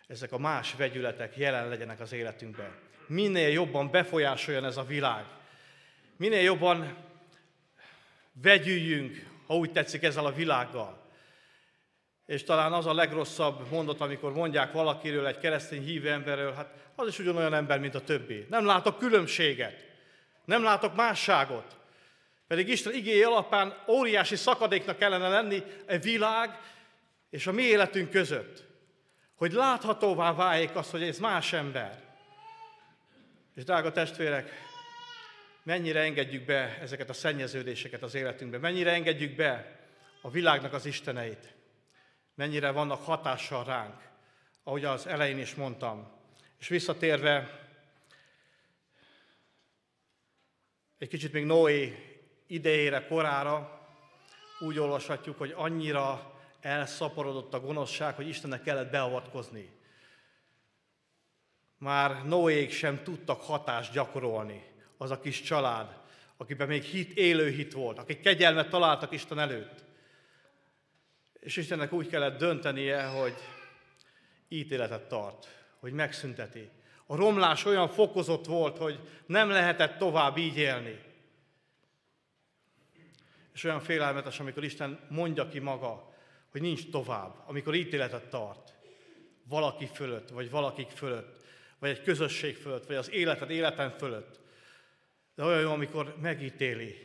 ezek 0.07 0.31
a 0.31 0.37
más 0.37 0.75
vegyületek 0.75 1.37
jelen 1.37 1.67
legyenek 1.67 1.99
az 1.99 2.11
életünkben. 2.11 2.75
Minél 3.07 3.49
jobban 3.49 3.91
befolyásoljon 3.91 4.65
ez 4.65 4.77
a 4.77 4.83
világ. 4.83 5.25
Minél 6.17 6.41
jobban 6.41 6.95
vegyüljünk, 8.41 9.27
ha 9.47 9.55
úgy 9.55 9.71
tetszik, 9.71 10.03
ezzel 10.03 10.25
a 10.25 10.33
világgal. 10.33 11.01
És 12.25 12.43
talán 12.43 12.73
az 12.73 12.85
a 12.85 12.93
legrosszabb 12.93 13.69
mondat, 13.69 14.01
amikor 14.01 14.33
mondják 14.33 14.71
valakiről, 14.71 15.27
egy 15.27 15.37
keresztény 15.37 15.83
hívő 15.83 16.11
emberről, 16.11 16.53
hát 16.53 16.73
az 16.95 17.07
is 17.07 17.19
ugyanolyan 17.19 17.53
ember, 17.53 17.79
mint 17.79 17.95
a 17.95 18.03
többi. 18.03 18.45
Nem 18.49 18.65
látok 18.65 18.97
különbséget, 18.97 19.85
nem 20.45 20.63
látok 20.63 20.95
másságot. 20.95 21.79
Pedig 22.51 22.67
Isten 22.67 22.93
igéje 22.93 23.27
alapán 23.27 23.83
óriási 23.87 24.35
szakadéknak 24.35 24.97
kellene 24.97 25.27
lenni 25.27 25.63
a 25.87 25.97
világ 25.97 26.59
és 27.29 27.47
a 27.47 27.51
mi 27.51 27.61
életünk 27.61 28.09
között. 28.09 28.65
Hogy 29.35 29.51
láthatóvá 29.51 30.33
váljék 30.33 30.75
az, 30.75 30.89
hogy 30.89 31.03
ez 31.03 31.19
más 31.19 31.53
ember. 31.53 32.01
És 33.55 33.63
drága 33.63 33.91
testvérek, 33.91 34.51
mennyire 35.63 35.99
engedjük 35.99 36.45
be 36.45 36.77
ezeket 36.81 37.09
a 37.09 37.13
szennyeződéseket 37.13 38.03
az 38.03 38.15
életünkbe, 38.15 38.57
mennyire 38.57 38.91
engedjük 38.91 39.35
be 39.35 39.79
a 40.21 40.29
világnak 40.29 40.73
az 40.73 40.85
isteneit, 40.85 41.53
mennyire 42.35 42.71
vannak 42.71 43.03
hatással 43.03 43.63
ránk, 43.63 44.01
ahogy 44.63 44.85
az 44.85 45.07
elején 45.07 45.39
is 45.39 45.55
mondtam. 45.55 46.11
És 46.59 46.67
visszatérve, 46.67 47.59
egy 50.97 51.07
kicsit 51.07 51.33
még 51.33 51.45
Noé 51.45 52.10
idejére, 52.51 53.05
korára 53.07 53.79
úgy 54.59 54.79
olvashatjuk, 54.79 55.37
hogy 55.37 55.53
annyira 55.55 56.33
elszaporodott 56.61 57.53
a 57.53 57.59
gonoszság, 57.59 58.15
hogy 58.15 58.27
Istennek 58.27 58.61
kellett 58.61 58.91
beavatkozni. 58.91 59.69
Már 61.77 62.25
Noék 62.25 62.71
sem 62.71 63.03
tudtak 63.03 63.41
hatást 63.41 63.93
gyakorolni, 63.93 64.63
az 64.97 65.11
a 65.11 65.19
kis 65.19 65.41
család, 65.41 65.99
akiben 66.37 66.67
még 66.67 66.83
hit, 66.83 67.17
élő 67.17 67.49
hit 67.49 67.73
volt, 67.73 67.99
akik 67.99 68.21
kegyelmet 68.21 68.69
találtak 68.69 69.11
Isten 69.11 69.39
előtt. 69.39 69.83
És 71.39 71.57
Istennek 71.57 71.93
úgy 71.93 72.07
kellett 72.07 72.37
döntenie, 72.37 73.05
hogy 73.05 73.33
ítéletet 74.47 75.07
tart, 75.07 75.47
hogy 75.79 75.93
megszünteti. 75.93 76.69
A 77.05 77.15
romlás 77.15 77.65
olyan 77.65 77.87
fokozott 77.87 78.45
volt, 78.45 78.77
hogy 78.77 78.99
nem 79.25 79.49
lehetett 79.49 79.97
tovább 79.97 80.37
így 80.37 80.57
élni. 80.57 81.10
És 83.53 83.63
olyan 83.63 83.79
félelmetes, 83.79 84.39
amikor 84.39 84.63
Isten 84.63 84.99
mondja 85.09 85.47
ki 85.47 85.59
maga, 85.59 86.13
hogy 86.51 86.61
nincs 86.61 86.89
tovább, 86.89 87.33
amikor 87.45 87.75
ítéletet 87.75 88.29
tart 88.29 88.73
valaki 89.43 89.89
fölött, 89.93 90.29
vagy 90.29 90.49
valakik 90.49 90.89
fölött, 90.89 91.41
vagy 91.79 91.89
egy 91.89 92.01
közösség 92.01 92.55
fölött, 92.55 92.87
vagy 92.87 92.95
az 92.95 93.11
életed 93.11 93.49
életen 93.49 93.89
fölött. 93.97 94.39
De 95.35 95.43
olyan 95.43 95.61
jó, 95.61 95.71
amikor 95.71 96.15
megítéli, 96.21 96.95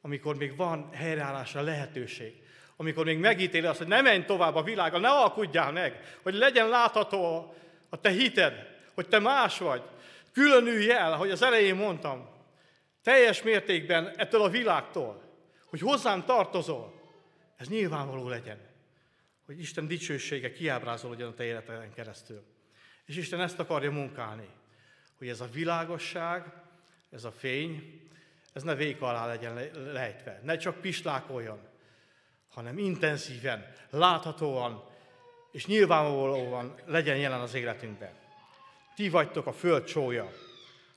amikor 0.00 0.36
még 0.36 0.56
van 0.56 0.88
helyreállásra 0.92 1.60
lehetőség, 1.60 2.42
amikor 2.76 3.04
még 3.04 3.18
megítéli 3.18 3.66
azt, 3.66 3.78
hogy 3.78 3.86
ne 3.86 4.00
menj 4.00 4.24
tovább 4.24 4.54
a 4.54 4.62
világgal, 4.62 5.00
ne 5.00 5.08
alkudjál 5.08 5.72
meg, 5.72 6.18
hogy 6.22 6.34
legyen 6.34 6.68
látható 6.68 7.54
a 7.88 8.00
te 8.00 8.10
hited, 8.10 8.66
hogy 8.94 9.08
te 9.08 9.18
más 9.18 9.58
vagy. 9.58 9.82
Különülj 10.32 10.90
el, 10.90 11.16
hogy 11.16 11.30
az 11.30 11.42
elején 11.42 11.74
mondtam, 11.74 12.28
teljes 13.02 13.42
mértékben 13.42 14.12
ettől 14.16 14.42
a 14.42 14.48
világtól 14.48 15.23
hogy 15.74 15.82
hozzám 15.82 16.24
tartozol, 16.24 17.00
ez 17.56 17.68
nyilvánvaló 17.68 18.28
legyen, 18.28 18.58
hogy 19.46 19.60
Isten 19.60 19.86
dicsősége 19.86 20.52
kiábrázolódjon 20.52 21.30
a 21.30 21.34
te 21.34 21.44
életeden 21.44 21.92
keresztül. 21.92 22.42
És 23.04 23.16
Isten 23.16 23.40
ezt 23.40 23.58
akarja 23.58 23.90
munkálni, 23.90 24.48
hogy 25.18 25.28
ez 25.28 25.40
a 25.40 25.48
világosság, 25.52 26.52
ez 27.10 27.24
a 27.24 27.32
fény, 27.32 28.00
ez 28.52 28.62
ne 28.62 28.74
vék 28.74 29.02
alá 29.02 29.26
legyen 29.26 29.70
lejtve, 29.92 30.40
ne 30.42 30.56
csak 30.56 30.80
pislákoljon, 30.80 31.58
hanem 32.48 32.78
intenzíven, 32.78 33.72
láthatóan 33.90 34.84
és 35.52 35.66
nyilvánvalóan 35.66 36.74
legyen 36.86 37.16
jelen 37.16 37.40
az 37.40 37.54
életünkben. 37.54 38.12
Ti 38.94 39.08
vagytok 39.08 39.46
a 39.46 39.52
föld 39.52 39.84
csója, 39.84 40.30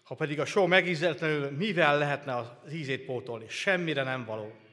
ha 0.03 0.15
pedig 0.15 0.39
a 0.39 0.45
só 0.45 0.65
megízetlenül, 0.65 1.51
mivel 1.51 1.97
lehetne 1.97 2.35
az 2.35 2.73
ízét 2.73 3.05
pótolni? 3.05 3.49
Semmire 3.49 4.03
nem 4.03 4.25
való. 4.25 4.65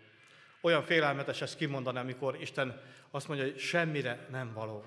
Olyan 0.65 0.83
félelmetes 0.83 1.41
ezt 1.41 1.57
kimondani, 1.57 1.99
amikor 1.99 2.41
Isten 2.41 2.83
azt 3.11 3.29
mondja, 3.29 3.47
hogy 3.47 3.59
semmire 3.59 4.27
nem 4.31 4.53
való. 4.53 4.85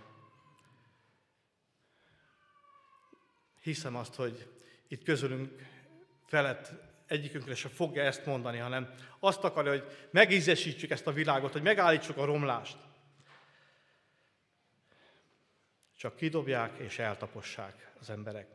Hiszem 3.62 3.96
azt, 3.96 4.16
hogy 4.16 4.50
itt 4.88 5.04
közülünk 5.04 5.62
felett 6.26 6.72
egyikünkre 7.08 7.56
se 7.56 7.70
fogja 7.70 8.04
ezt 8.04 8.26
mondani, 8.26 8.58
hanem 8.58 8.94
azt 9.20 9.44
akarja, 9.44 9.72
hogy 9.72 10.08
megízesítsük 10.12 10.90
ezt 10.90 11.08
a 11.08 11.12
világot, 11.12 11.52
hogy 11.52 11.62
megállítsuk 11.62 12.18
a 12.18 12.26
romlást. 12.26 12.78
Csak 15.98 16.16
kidobják 16.16 16.78
és 16.78 17.00
eltapossák 17.00 17.92
az 18.00 18.10
emberek. 18.10 18.48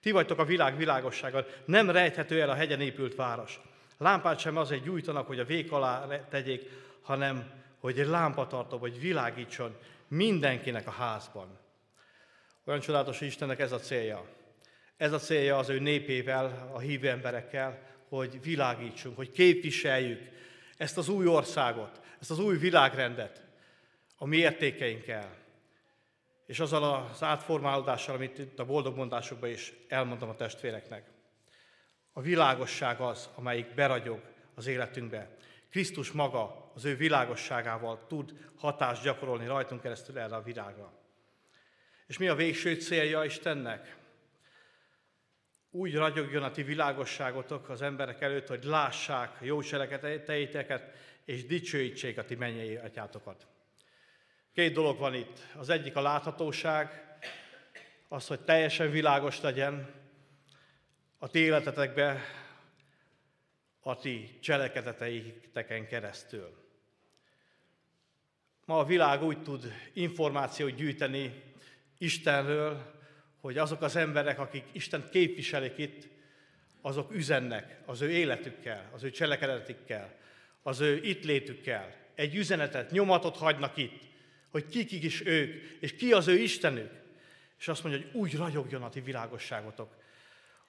Ti 0.00 0.10
vagytok 0.10 0.38
a 0.38 0.44
világ 0.44 0.76
világossága, 0.76 1.46
nem 1.64 1.90
rejthető 1.90 2.40
el 2.40 2.50
a 2.50 2.54
hegyen 2.54 2.80
épült 2.80 3.14
város. 3.14 3.60
Lámpát 3.98 4.38
sem 4.38 4.56
azért 4.56 4.82
gyújtanak, 4.82 5.26
hogy 5.26 5.38
a 5.38 5.44
vék 5.44 5.72
alá 5.72 6.06
tegyék, 6.28 6.70
hanem 7.02 7.50
hogy 7.78 8.00
egy 8.00 8.06
lámpatartó, 8.06 8.78
vagy 8.78 9.00
világítson 9.00 9.76
mindenkinek 10.08 10.86
a 10.86 10.90
házban. 10.90 11.58
Olyan 12.64 12.80
csodálatos, 12.80 13.18
hogy 13.18 13.26
Istennek 13.28 13.58
ez 13.58 13.72
a 13.72 13.78
célja. 13.78 14.24
Ez 14.96 15.12
a 15.12 15.18
célja 15.18 15.56
az 15.56 15.68
ő 15.68 15.78
népével, 15.78 16.70
a 16.72 16.78
hívő 16.78 17.08
emberekkel, 17.08 17.80
hogy 18.08 18.42
világítsunk, 18.42 19.16
hogy 19.16 19.30
képviseljük 19.30 20.20
ezt 20.76 20.98
az 20.98 21.08
új 21.08 21.26
országot, 21.26 22.00
ezt 22.20 22.30
az 22.30 22.38
új 22.38 22.56
világrendet 22.58 23.44
a 24.16 24.26
mi 24.26 24.36
értékeinkkel. 24.36 25.36
És 26.46 26.60
azzal 26.60 27.08
az 27.12 27.22
átformálódással, 27.22 28.14
amit 28.14 28.38
itt 28.38 28.58
a 28.58 28.64
boldog 28.64 28.96
mondásokban 28.96 29.50
is 29.50 29.72
elmondtam 29.88 30.28
a 30.28 30.34
testvéreknek 30.34 31.15
A 32.18 32.20
világosság 32.20 33.00
az, 33.00 33.28
amelyik 33.34 33.74
beragyog 33.74 34.20
az 34.54 34.66
életünkbe. 34.66 35.36
Krisztus 35.70 36.12
maga 36.12 36.70
az 36.74 36.84
ő 36.84 36.96
világosságával 36.96 38.06
tud 38.06 38.50
hatást 38.56 39.02
gyakorolni 39.02 39.46
rajtunk 39.46 39.80
keresztül 39.80 40.18
erre 40.18 40.36
a 40.36 40.42
világra. 40.42 40.92
És 42.06 42.18
mi 42.18 42.28
a 42.28 42.34
végső 42.34 42.74
célja 42.74 43.24
Istennek? 43.24 43.96
Úgy 45.70 45.94
ragyogjon 45.94 46.42
a 46.42 46.50
ti 46.50 46.62
világosságotok 46.62 47.68
az 47.68 47.82
emberek 47.82 48.20
előtt, 48.20 48.46
hogy 48.46 48.64
lássák 48.64 49.36
jó 49.40 49.62
cselekedeteiteket, 49.62 50.94
és 51.24 51.46
dicsőítsék 51.46 52.18
a 52.18 52.24
ti 52.24 52.34
mennyei 52.34 52.76
atyátokat. 52.76 53.46
Két 54.54 54.72
dolog 54.72 54.98
van 54.98 55.14
itt. 55.14 55.38
Az 55.56 55.68
egyik 55.68 55.96
a 55.96 56.02
láthatóság, 56.02 57.16
az, 58.08 58.26
hogy 58.26 58.40
teljesen 58.40 58.90
világos 58.90 59.40
legyen 59.40 60.04
a 61.18 61.28
ti 61.28 61.38
életetekbe, 61.38 62.20
a 63.80 63.96
ti 63.96 64.38
cselekedeteiteken 64.40 65.86
keresztül. 65.86 66.64
Ma 68.64 68.78
a 68.78 68.84
világ 68.84 69.22
úgy 69.22 69.42
tud 69.42 69.72
információt 69.92 70.74
gyűjteni 70.74 71.42
Istenről, 71.98 72.94
hogy 73.40 73.58
azok 73.58 73.82
az 73.82 73.96
emberek, 73.96 74.38
akik 74.38 74.64
Isten 74.72 75.08
képviselik 75.10 75.78
itt, 75.78 76.08
azok 76.80 77.12
üzennek 77.12 77.80
az 77.84 78.00
ő 78.00 78.10
életükkel, 78.10 78.90
az 78.92 79.02
ő 79.02 79.10
cselekedetikkel, 79.10 80.14
az 80.62 80.80
ő 80.80 81.00
itt 81.02 81.24
létükkel. 81.24 81.94
Egy 82.14 82.34
üzenetet, 82.34 82.90
nyomatot 82.90 83.36
hagynak 83.36 83.76
itt, 83.76 84.02
hogy 84.50 84.66
kik 84.66 84.92
is 84.92 85.26
ők, 85.26 85.62
és 85.80 85.96
ki 85.96 86.12
az 86.12 86.28
ő 86.28 86.38
Istenük. 86.38 86.90
És 87.58 87.68
azt 87.68 87.82
mondja, 87.82 88.02
hogy 88.02 88.20
úgy 88.20 88.36
ragyogjon 88.36 88.82
a 88.82 88.88
ti 88.88 89.00
világosságotok, 89.00 89.96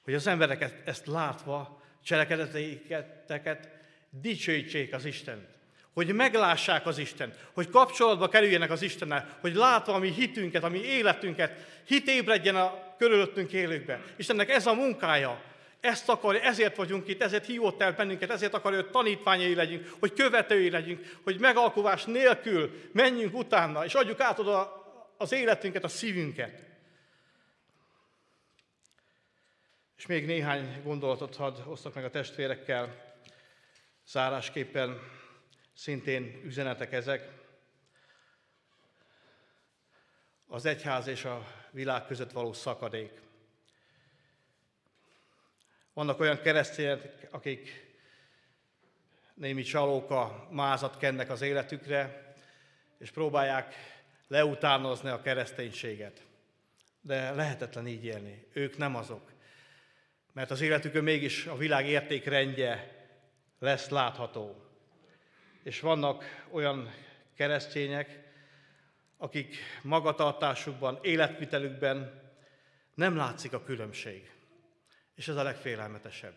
hogy 0.07 0.15
az 0.15 0.27
embereket 0.27 0.73
ezt 0.85 1.07
látva, 1.07 1.81
cselekedeteiket 2.03 3.69
dicsőítsék 4.09 4.93
az 4.93 5.05
Istent. 5.05 5.47
Hogy 5.93 6.13
meglássák 6.13 6.85
az 6.85 6.97
Istent, 6.97 7.35
hogy 7.53 7.69
kapcsolatba 7.69 8.29
kerüljenek 8.29 8.71
az 8.71 8.81
Istennel, 8.81 9.37
hogy 9.39 9.55
látva 9.55 9.93
a 9.93 9.97
mi 9.99 10.11
hitünket, 10.11 10.63
a 10.63 10.69
mi 10.69 10.79
életünket, 10.83 11.81
hit 11.85 12.07
ébredjen 12.07 12.55
a 12.55 12.95
körülöttünk 12.97 13.51
élőkbe. 13.51 14.01
Istennek 14.15 14.49
ez 14.49 14.65
a 14.65 14.73
munkája, 14.73 15.41
ezt 15.79 16.09
akarja, 16.09 16.41
ezért 16.41 16.75
vagyunk 16.75 17.07
itt, 17.07 17.21
ezért 17.21 17.45
hívott 17.45 17.81
el 17.81 17.91
bennünket, 17.91 18.31
ezért 18.31 18.53
akarja, 18.53 18.81
hogy 18.81 18.89
tanítványai 18.89 19.55
legyünk, 19.55 19.93
hogy 19.99 20.13
követői 20.13 20.69
legyünk, 20.69 21.17
hogy 21.23 21.39
megalkovás 21.39 22.05
nélkül 22.05 22.89
menjünk 22.91 23.37
utána, 23.37 23.85
és 23.85 23.93
adjuk 23.93 24.19
át 24.19 24.39
oda 24.39 24.85
az 25.17 25.31
életünket, 25.31 25.83
a 25.83 25.87
szívünket. 25.87 26.66
És 29.97 30.05
még 30.05 30.25
néhány 30.25 30.81
gondolatot 30.83 31.35
hadd 31.35 31.57
osztok 31.65 31.93
meg 31.93 32.03
a 32.03 32.09
testvérekkel. 32.09 33.15
Zárásképpen 34.07 34.99
szintén 35.73 36.41
üzenetek 36.43 36.91
ezek. 36.91 37.31
Az 40.47 40.65
egyház 40.65 41.07
és 41.07 41.25
a 41.25 41.47
világ 41.71 42.05
között 42.05 42.31
való 42.31 42.53
szakadék. 42.53 43.21
Vannak 45.93 46.19
olyan 46.19 46.41
keresztények, 46.41 47.27
akik 47.31 47.95
némi 49.33 49.61
csalóka 49.61 50.47
mázat 50.51 50.97
kennek 50.97 51.29
az 51.29 51.41
életükre, 51.41 52.33
és 52.97 53.11
próbálják 53.11 53.75
leutánozni 54.27 55.09
a 55.09 55.21
kereszténységet. 55.21 56.25
De 57.01 57.31
lehetetlen 57.31 57.87
így 57.87 58.05
élni. 58.05 58.47
Ők 58.53 58.77
nem 58.77 58.95
azok 58.95 59.35
mert 60.37 60.51
az 60.51 60.61
életükön 60.61 61.03
mégis 61.03 61.45
a 61.45 61.57
világ 61.57 61.87
értékrendje 61.87 62.95
lesz 63.59 63.89
látható. 63.89 64.55
És 65.63 65.79
vannak 65.79 66.23
olyan 66.51 66.93
keresztények, 67.35 68.19
akik 69.17 69.55
magatartásukban, 69.81 70.99
életvitelükben 71.01 72.21
nem 72.93 73.15
látszik 73.15 73.53
a 73.53 73.63
különbség. 73.63 74.31
És 75.15 75.27
ez 75.27 75.35
a 75.35 75.43
legfélelmetesebb. 75.43 76.35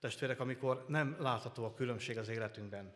Testvérek, 0.00 0.40
amikor 0.40 0.84
nem 0.88 1.16
látható 1.18 1.64
a 1.64 1.74
különbség 1.74 2.18
az 2.18 2.28
életünkben. 2.28 2.94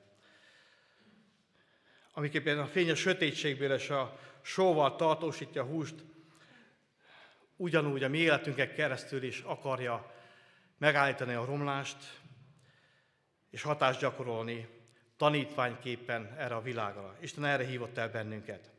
Amiképpen 2.13 2.59
a 2.59 2.67
fény 2.67 2.91
a 2.91 2.95
sötétségből 2.95 3.73
és 3.73 3.91
a 3.91 4.19
sóval 4.43 4.97
tartósítja 4.97 5.63
a 5.63 5.67
húst, 5.67 6.05
ugyanúgy 7.57 8.03
a 8.03 8.09
mi 8.09 8.19
életünkkel 8.19 8.73
keresztül 8.73 9.23
is 9.23 9.41
akarja 9.41 10.15
megállítani 10.79 11.35
a 11.35 11.45
romlást, 11.45 12.21
és 13.51 13.63
hatást 13.63 14.01
gyakorolni 14.01 14.69
tanítványképpen 15.17 16.35
erre 16.39 16.55
a 16.55 16.63
világra. 16.63 17.17
Isten 17.21 17.45
erre 17.45 17.65
hívott 17.65 17.97
el 17.97 18.11
bennünket. 18.11 18.71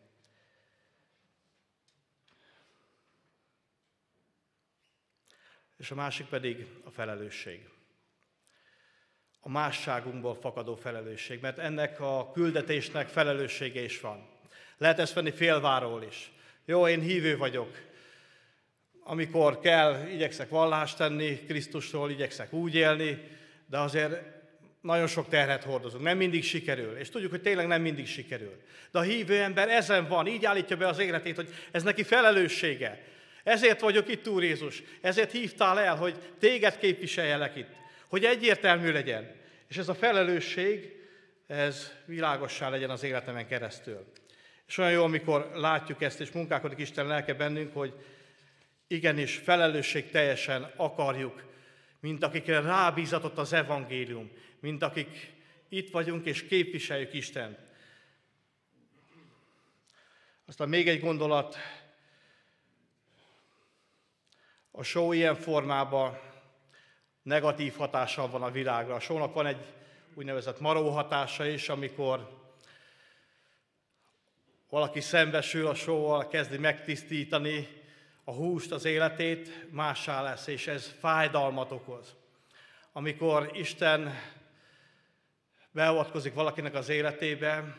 És 5.78 5.92
a 5.92 5.96
másik 5.96 6.28
pedig 6.28 6.68
a 6.84 6.90
felelősség. 6.90 7.70
A 9.40 9.50
másságunkból 9.50 10.36
fakadó 10.36 10.76
felelősség, 10.76 11.42
mert 11.42 11.58
ennek 11.58 12.00
a 12.00 12.32
küldetésnek 12.34 13.08
felelőssége 13.08 13.82
is 13.82 14.00
van. 14.00 14.30
Lehet 14.78 15.00
ezt 15.00 15.14
venni 15.14 15.32
félváról 15.32 16.04
is. 16.04 16.32
Jó, 16.66 16.88
én 16.88 17.02
hívő 17.02 17.38
vagyok, 17.38 17.78
amikor 19.08 19.60
kell, 19.60 20.08
igyekszek 20.14 20.50
vallást 20.50 20.98
tenni 20.98 21.40
Krisztusról, 21.40 22.12
igyekszek 22.12 22.54
úgy 22.54 22.76
élni, 22.76 23.22
de 23.70 23.78
azért 23.78 24.22
nagyon 24.82 25.08
sok 25.08 25.30
terhet 25.30 25.64
hordozunk. 25.64 26.04
Nem 26.04 26.18
mindig 26.18 26.44
sikerül, 26.44 26.98
és 26.98 27.10
tudjuk, 27.10 27.32
hogy 27.32 27.42
tényleg 27.42 27.68
nem 27.68 27.82
mindig 27.82 28.08
sikerül. 28.08 28.62
De 28.92 29.00
a 29.00 29.02
hívő 29.02 29.42
ember 29.42 29.70
ezen 29.70 30.08
van, 30.08 30.28
így 30.28 30.46
állítja 30.46 30.78
be 30.78 30.88
az 30.88 31.00
életét, 31.00 31.36
hogy 31.36 31.54
ez 31.72 31.84
neki 31.84 32.04
felelőssége. 32.04 33.04
Ezért 33.44 33.82
vagyok 33.82 34.10
itt, 34.10 34.28
Úr 34.28 34.44
Jézus, 34.44 34.84
ezért 35.02 35.32
hívtál 35.32 35.80
el, 35.80 35.96
hogy 35.96 36.16
téged 36.40 36.78
képviseljelek 36.78 37.56
itt, 37.56 37.72
hogy 38.08 38.24
egyértelmű 38.24 38.92
legyen. 38.92 39.36
És 39.68 39.78
ez 39.78 39.90
a 39.90 39.96
felelősség, 39.96 40.96
ez 41.48 41.92
világossá 42.06 42.70
legyen 42.70 42.90
az 42.90 43.04
életemen 43.04 43.48
keresztül. 43.48 44.06
És 44.68 44.78
olyan 44.78 44.92
jó, 44.92 45.04
amikor 45.04 45.52
látjuk 45.54 46.02
ezt, 46.02 46.20
és 46.20 46.32
munkálkodik 46.32 46.80
Isten 46.80 47.08
lelke 47.08 47.34
bennünk, 47.34 47.74
hogy 47.74 47.94
igenis 48.88 49.36
felelősség 49.36 50.10
teljesen 50.10 50.74
akarjuk, 50.76 51.44
mint 52.00 52.24
akikre 52.24 52.60
rábízatott 52.60 53.38
az 53.38 53.54
evangélium, 53.54 54.32
mint 54.60 54.84
akik 54.84 55.34
itt 55.70 55.92
vagyunk 55.92 56.26
és 56.26 56.48
képviseljük 56.48 57.14
Istent. 57.14 57.60
Aztán 60.46 60.70
még 60.70 60.88
egy 60.88 61.00
gondolat, 61.00 61.58
a 64.72 64.84
show 64.84 65.12
ilyen 65.12 65.36
formában 65.36 66.20
negatív 67.22 67.76
hatással 67.76 68.30
van 68.30 68.44
a 68.44 68.52
világra. 68.52 68.96
A 68.96 69.00
shownak 69.00 69.34
van 69.34 69.46
egy 69.46 69.66
úgynevezett 70.14 70.60
maró 70.60 70.90
hatása 70.90 71.46
is, 71.46 71.70
amikor 71.70 72.38
valaki 74.70 75.02
szembesül 75.02 75.68
a 75.68 75.76
showval, 75.76 76.28
kezdi 76.28 76.58
megtisztítani 76.58 77.77
a 78.30 78.34
húst, 78.34 78.72
az 78.72 78.86
életét, 78.86 79.72
mássá 79.72 80.22
lesz, 80.22 80.48
és 80.48 80.68
ez 80.68 80.96
fájdalmat 81.00 81.72
okoz. 81.72 82.16
Amikor 82.92 83.52
Isten 83.54 84.20
beavatkozik 85.72 86.34
valakinek 86.34 86.74
az 86.74 86.90
életébe, 86.90 87.78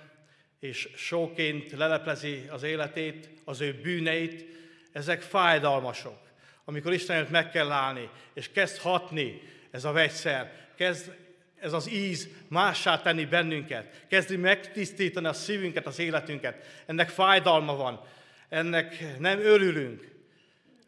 és 0.60 0.88
sóként 0.96 1.72
leleplezi 1.72 2.46
az 2.50 2.62
életét, 2.62 3.30
az 3.44 3.60
ő 3.60 3.80
bűneit, 3.82 4.44
ezek 4.92 5.22
fájdalmasok. 5.22 6.18
Amikor 6.64 6.92
Istenért 6.92 7.30
meg 7.30 7.50
kell 7.50 7.70
állni, 7.70 8.10
és 8.34 8.50
kezd 8.50 8.78
hatni 8.78 9.42
ez 9.70 9.84
a 9.84 9.92
vegyszer, 9.92 10.52
kezd 10.76 11.16
ez 11.60 11.72
az 11.72 11.90
íz 11.90 12.28
mássá 12.48 13.00
tenni 13.00 13.24
bennünket, 13.24 14.06
kezdi 14.06 14.36
megtisztítani 14.36 15.26
a 15.26 15.32
szívünket, 15.32 15.86
az 15.86 15.98
életünket. 15.98 16.84
Ennek 16.86 17.08
fájdalma 17.08 17.76
van, 17.76 18.00
ennek 18.48 19.18
nem 19.18 19.38
örülünk, 19.38 20.16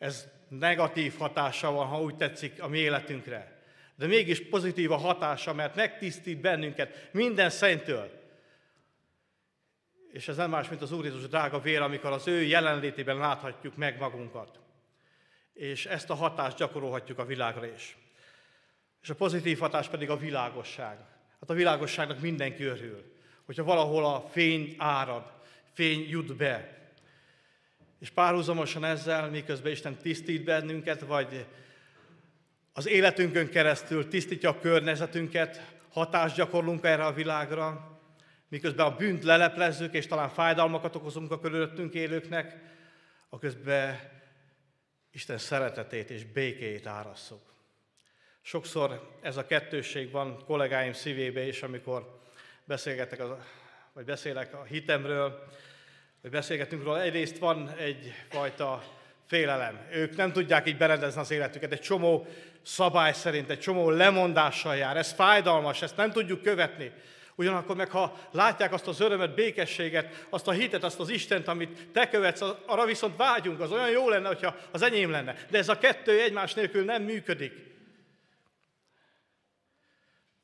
ez 0.01 0.29
negatív 0.49 1.17
hatása 1.17 1.71
van, 1.71 1.87
ha 1.87 2.01
úgy 2.01 2.17
tetszik, 2.17 2.63
a 2.63 2.69
mi 2.69 2.79
életünkre. 2.79 3.63
De 3.97 4.07
mégis 4.07 4.49
pozitív 4.49 4.93
a 4.93 4.97
hatása, 4.97 5.55
mert 5.55 5.75
megtisztít 5.75 6.41
bennünket 6.41 7.09
minden 7.13 7.51
szentől. 7.51 8.11
És 10.13 10.29
ez 10.29 10.37
nem 10.37 10.51
más, 10.51 10.69
mint 10.69 10.83
az 10.83 10.93
Úr 10.93 11.05
Jézus 11.05 11.29
drága 11.29 11.61
vér, 11.61 11.81
amikor 11.81 12.13
az 12.13 12.27
ő 12.27 12.43
jelenlétében 12.43 13.17
láthatjuk 13.17 13.77
meg 13.77 13.99
magunkat. 13.99 14.59
És 15.53 15.87
ezt 15.87 16.11
a 16.11 16.15
hatást 16.15 16.57
gyakorolhatjuk 16.57 17.19
a 17.19 17.25
világra 17.25 17.67
is. 17.67 17.97
És 19.03 19.11
a 19.11 19.15
pozitív 19.15 19.59
hatás 19.59 19.89
pedig 19.89 20.11
a 20.11 20.17
világosság. 20.17 20.99
Hát 21.41 21.51
a 21.51 21.55
világosságnak 21.55 22.21
mindenki 22.21 22.65
örül. 22.65 23.13
Hogyha 23.45 23.65
valahol 23.65 24.05
a 24.05 24.29
fény 24.29 24.75
árad, 24.79 25.33
fény 25.73 26.09
jut 26.09 26.37
be, 26.37 26.80
és 28.01 28.11
párhuzamosan 28.11 28.85
ezzel, 28.85 29.31
miközben 29.31 29.73
Isten 29.73 29.97
tisztít 29.97 30.45
bennünket, 30.45 31.01
vagy 31.01 31.47
az 32.73 32.89
életünkön 32.89 33.49
keresztül 33.49 34.09
tisztítja 34.09 34.51
a 34.51 34.59
környezetünket, 34.59 35.79
hatást 35.93 36.37
gyakorlunk 36.37 36.85
erre 36.85 37.05
a 37.05 37.13
világra, 37.13 37.99
miközben 38.49 38.87
a 38.87 38.97
bűnt 38.97 39.25
leleplezzük, 39.25 39.95
és 39.95 40.07
talán 40.07 40.29
fájdalmakat 40.29 40.97
okozunk 40.97 41.31
a 41.31 41.41
körülöttünk 41.41 41.95
élőknek, 41.95 42.57
a 43.29 43.39
közben 43.39 43.99
Isten 45.13 45.39
szeretetét 45.39 46.11
és 46.11 46.25
békéjét 46.25 46.87
árasszuk. 46.87 47.43
Sokszor 48.43 49.19
ez 49.23 49.37
a 49.37 49.47
kettősség 49.47 50.11
van 50.11 50.45
kollégáim 50.45 50.93
szívébe 50.93 51.47
is, 51.47 51.63
amikor 51.63 52.21
beszélgetek, 52.65 53.23
vagy 53.93 54.05
beszélek 54.05 54.55
a 54.55 54.63
hitemről, 54.63 55.49
vagy 56.23 56.31
beszélgetünk 56.31 56.85
róla. 56.85 57.01
Egyrészt 57.01 57.39
van 57.39 57.71
egyfajta 57.79 58.83
félelem. 59.27 59.87
Ők 59.93 60.17
nem 60.17 60.33
tudják 60.33 60.69
így 60.69 60.77
berendezni 60.77 61.21
az 61.21 61.31
életüket. 61.31 61.73
Egy 61.73 61.81
csomó 61.81 62.27
szabály 62.63 63.13
szerint, 63.13 63.51
egy 63.51 63.61
csomó 63.61 63.91
lemondással 63.91 64.77
jár. 64.77 64.97
Ez 64.97 65.13
fájdalmas, 65.13 65.83
ezt 65.83 65.97
nem 65.97 66.11
tudjuk 66.13 66.43
követni. 66.43 66.93
Ugyanakkor 67.35 67.77
meg, 67.77 67.91
ha 67.91 68.19
látják 68.31 68.73
azt 68.73 68.87
az 68.87 69.01
örömet, 69.01 69.35
békességet, 69.35 70.27
azt 70.31 70.49
a 70.49 70.51
hitet, 70.51 70.85
azt 70.85 71.01
az 71.01 71.09
Istent, 71.09 71.49
amit 71.49 71.89
te 71.93 72.09
követsz, 72.09 72.41
arra 72.67 72.85
viszont 72.85 73.17
vágyunk, 73.17 73.61
az 73.61 73.73
olyan 73.73 73.91
jó 73.91 74.09
lenne, 74.09 74.27
hogyha 74.27 74.57
az 74.71 74.83
enyém 74.83 75.11
lenne. 75.11 75.37
De 75.51 75.59
ez 75.59 75.69
a 75.69 75.79
kettő 75.79 76.21
egymás 76.21 76.55
nélkül 76.55 76.85
nem 76.85 77.03
működik. 77.03 77.53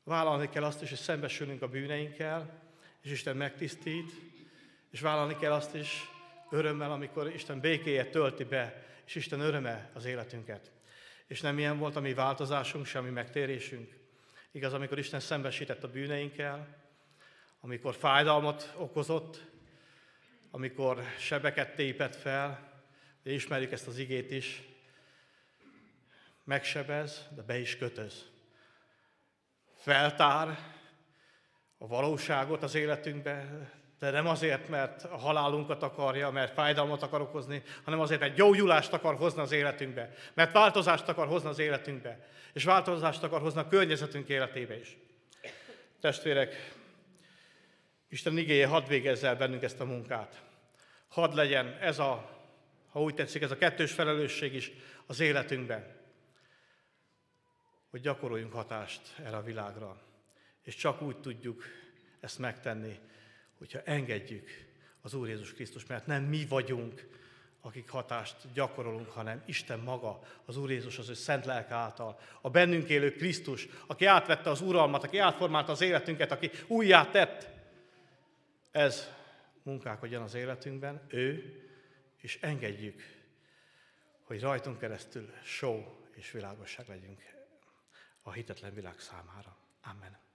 Vállalni 0.03 0.49
kell 0.49 0.63
azt 0.63 0.81
is, 0.81 0.89
hogy 0.89 0.97
szembesülünk 0.97 1.61
a 1.61 1.67
bűneinkkel, 1.67 2.49
és 3.03 3.11
Isten 3.11 3.35
megtisztít, 3.35 4.11
és 4.97 5.03
vállalni 5.03 5.35
kell 5.35 5.51
azt 5.51 5.75
is 5.75 6.09
örömmel, 6.49 6.91
amikor 6.91 7.33
Isten 7.33 7.59
békéje 7.59 8.05
tölti 8.05 8.43
be, 8.43 8.85
és 9.05 9.15
Isten 9.15 9.39
öröme 9.39 9.89
az 9.93 10.05
életünket. 10.05 10.71
És 11.27 11.41
nem 11.41 11.57
ilyen 11.57 11.77
volt 11.77 11.95
a 11.95 11.99
mi 11.99 12.13
változásunk, 12.13 12.85
sem 12.85 13.03
mi 13.03 13.09
megtérésünk. 13.09 13.99
Igaz, 14.51 14.73
amikor 14.73 14.97
Isten 14.97 15.19
szembesített 15.19 15.83
a 15.83 15.91
bűneinkkel, 15.91 16.67
amikor 17.59 17.95
fájdalmat 17.95 18.73
okozott, 18.77 19.41
amikor 20.51 21.03
sebeket 21.17 21.75
tépett 21.75 22.15
fel, 22.15 22.71
de 23.23 23.31
ismerjük 23.31 23.71
ezt 23.71 23.87
az 23.87 23.97
igét 23.97 24.31
is, 24.31 24.63
megsebez, 26.43 27.27
de 27.35 27.41
be 27.41 27.59
is 27.59 27.77
kötöz. 27.77 28.25
Feltár 29.75 30.59
a 31.77 31.87
valóságot 31.87 32.63
az 32.63 32.75
életünkbe, 32.75 33.67
de 33.99 34.11
nem 34.11 34.27
azért, 34.27 34.69
mert 34.69 35.03
a 35.03 35.17
halálunkat 35.17 35.83
akarja, 35.83 36.29
mert 36.29 36.53
fájdalmat 36.53 37.01
akar 37.01 37.21
okozni, 37.21 37.63
hanem 37.83 37.99
azért, 37.99 38.19
mert 38.19 38.35
gyógyulást 38.35 38.93
akar 38.93 39.15
hozni 39.15 39.41
az 39.41 39.51
életünkbe. 39.51 40.13
Mert 40.33 40.51
változást 40.51 41.07
akar 41.07 41.27
hozni 41.27 41.49
az 41.49 41.59
életünkbe. 41.59 42.27
És 42.53 42.63
változást 42.63 43.23
akar 43.23 43.41
hozni 43.41 43.59
a 43.59 43.67
környezetünk 43.67 44.29
életébe 44.29 44.79
is. 44.79 44.97
Testvérek, 45.99 46.75
Isten 48.09 48.37
igéje 48.37 48.67
hadd 48.67 48.87
végezze 48.87 49.27
el 49.27 49.35
bennünk 49.35 49.63
ezt 49.63 49.79
a 49.79 49.85
munkát. 49.85 50.41
Hadd 51.07 51.35
legyen 51.35 51.77
ez 51.81 51.99
a, 51.99 52.29
ha 52.89 53.01
úgy 53.01 53.13
tetszik, 53.13 53.41
ez 53.41 53.51
a 53.51 53.57
kettős 53.57 53.91
felelősség 53.91 54.53
is 54.53 54.71
az 55.05 55.19
életünkben. 55.19 55.95
Hogy 57.89 58.01
gyakoroljunk 58.01 58.53
hatást 58.53 59.01
erre 59.23 59.37
a 59.37 59.43
világra. 59.43 60.01
És 60.63 60.75
csak 60.75 61.01
úgy 61.01 61.19
tudjuk 61.19 61.63
ezt 62.19 62.39
megtenni, 62.39 62.99
hogyha 63.57 63.81
engedjük 63.83 64.49
az 65.01 65.13
Úr 65.13 65.27
Jézus 65.27 65.53
Krisztus, 65.53 65.85
mert 65.85 66.05
nem 66.05 66.23
mi 66.23 66.45
vagyunk, 66.45 67.07
akik 67.61 67.89
hatást 67.89 68.35
gyakorolunk, 68.53 69.09
hanem 69.09 69.43
Isten 69.45 69.79
maga, 69.79 70.19
az 70.45 70.57
Úr 70.57 70.71
Jézus 70.71 70.97
az 70.97 71.09
ő 71.09 71.13
szent 71.13 71.45
lelke 71.45 71.73
által, 71.73 72.19
a 72.41 72.49
bennünk 72.49 72.89
élő 72.89 73.11
Krisztus, 73.11 73.67
aki 73.87 74.05
átvette 74.05 74.49
az 74.49 74.61
uralmat, 74.61 75.03
aki 75.03 75.17
átformálta 75.17 75.71
az 75.71 75.81
életünket, 75.81 76.31
aki 76.31 76.51
újjá 76.67 77.09
tett. 77.09 77.47
Ez 78.71 79.11
munkálkodjon 79.63 80.21
az 80.21 80.33
életünkben, 80.33 81.01
ő, 81.07 81.55
és 82.17 82.37
engedjük, 82.41 83.01
hogy 84.23 84.41
rajtunk 84.41 84.79
keresztül 84.79 85.33
só 85.43 85.97
és 86.15 86.31
világosság 86.31 86.87
legyünk 86.87 87.21
a 88.21 88.31
hitetlen 88.31 88.73
világ 88.73 88.99
számára. 88.99 89.57
Amen. 89.81 90.26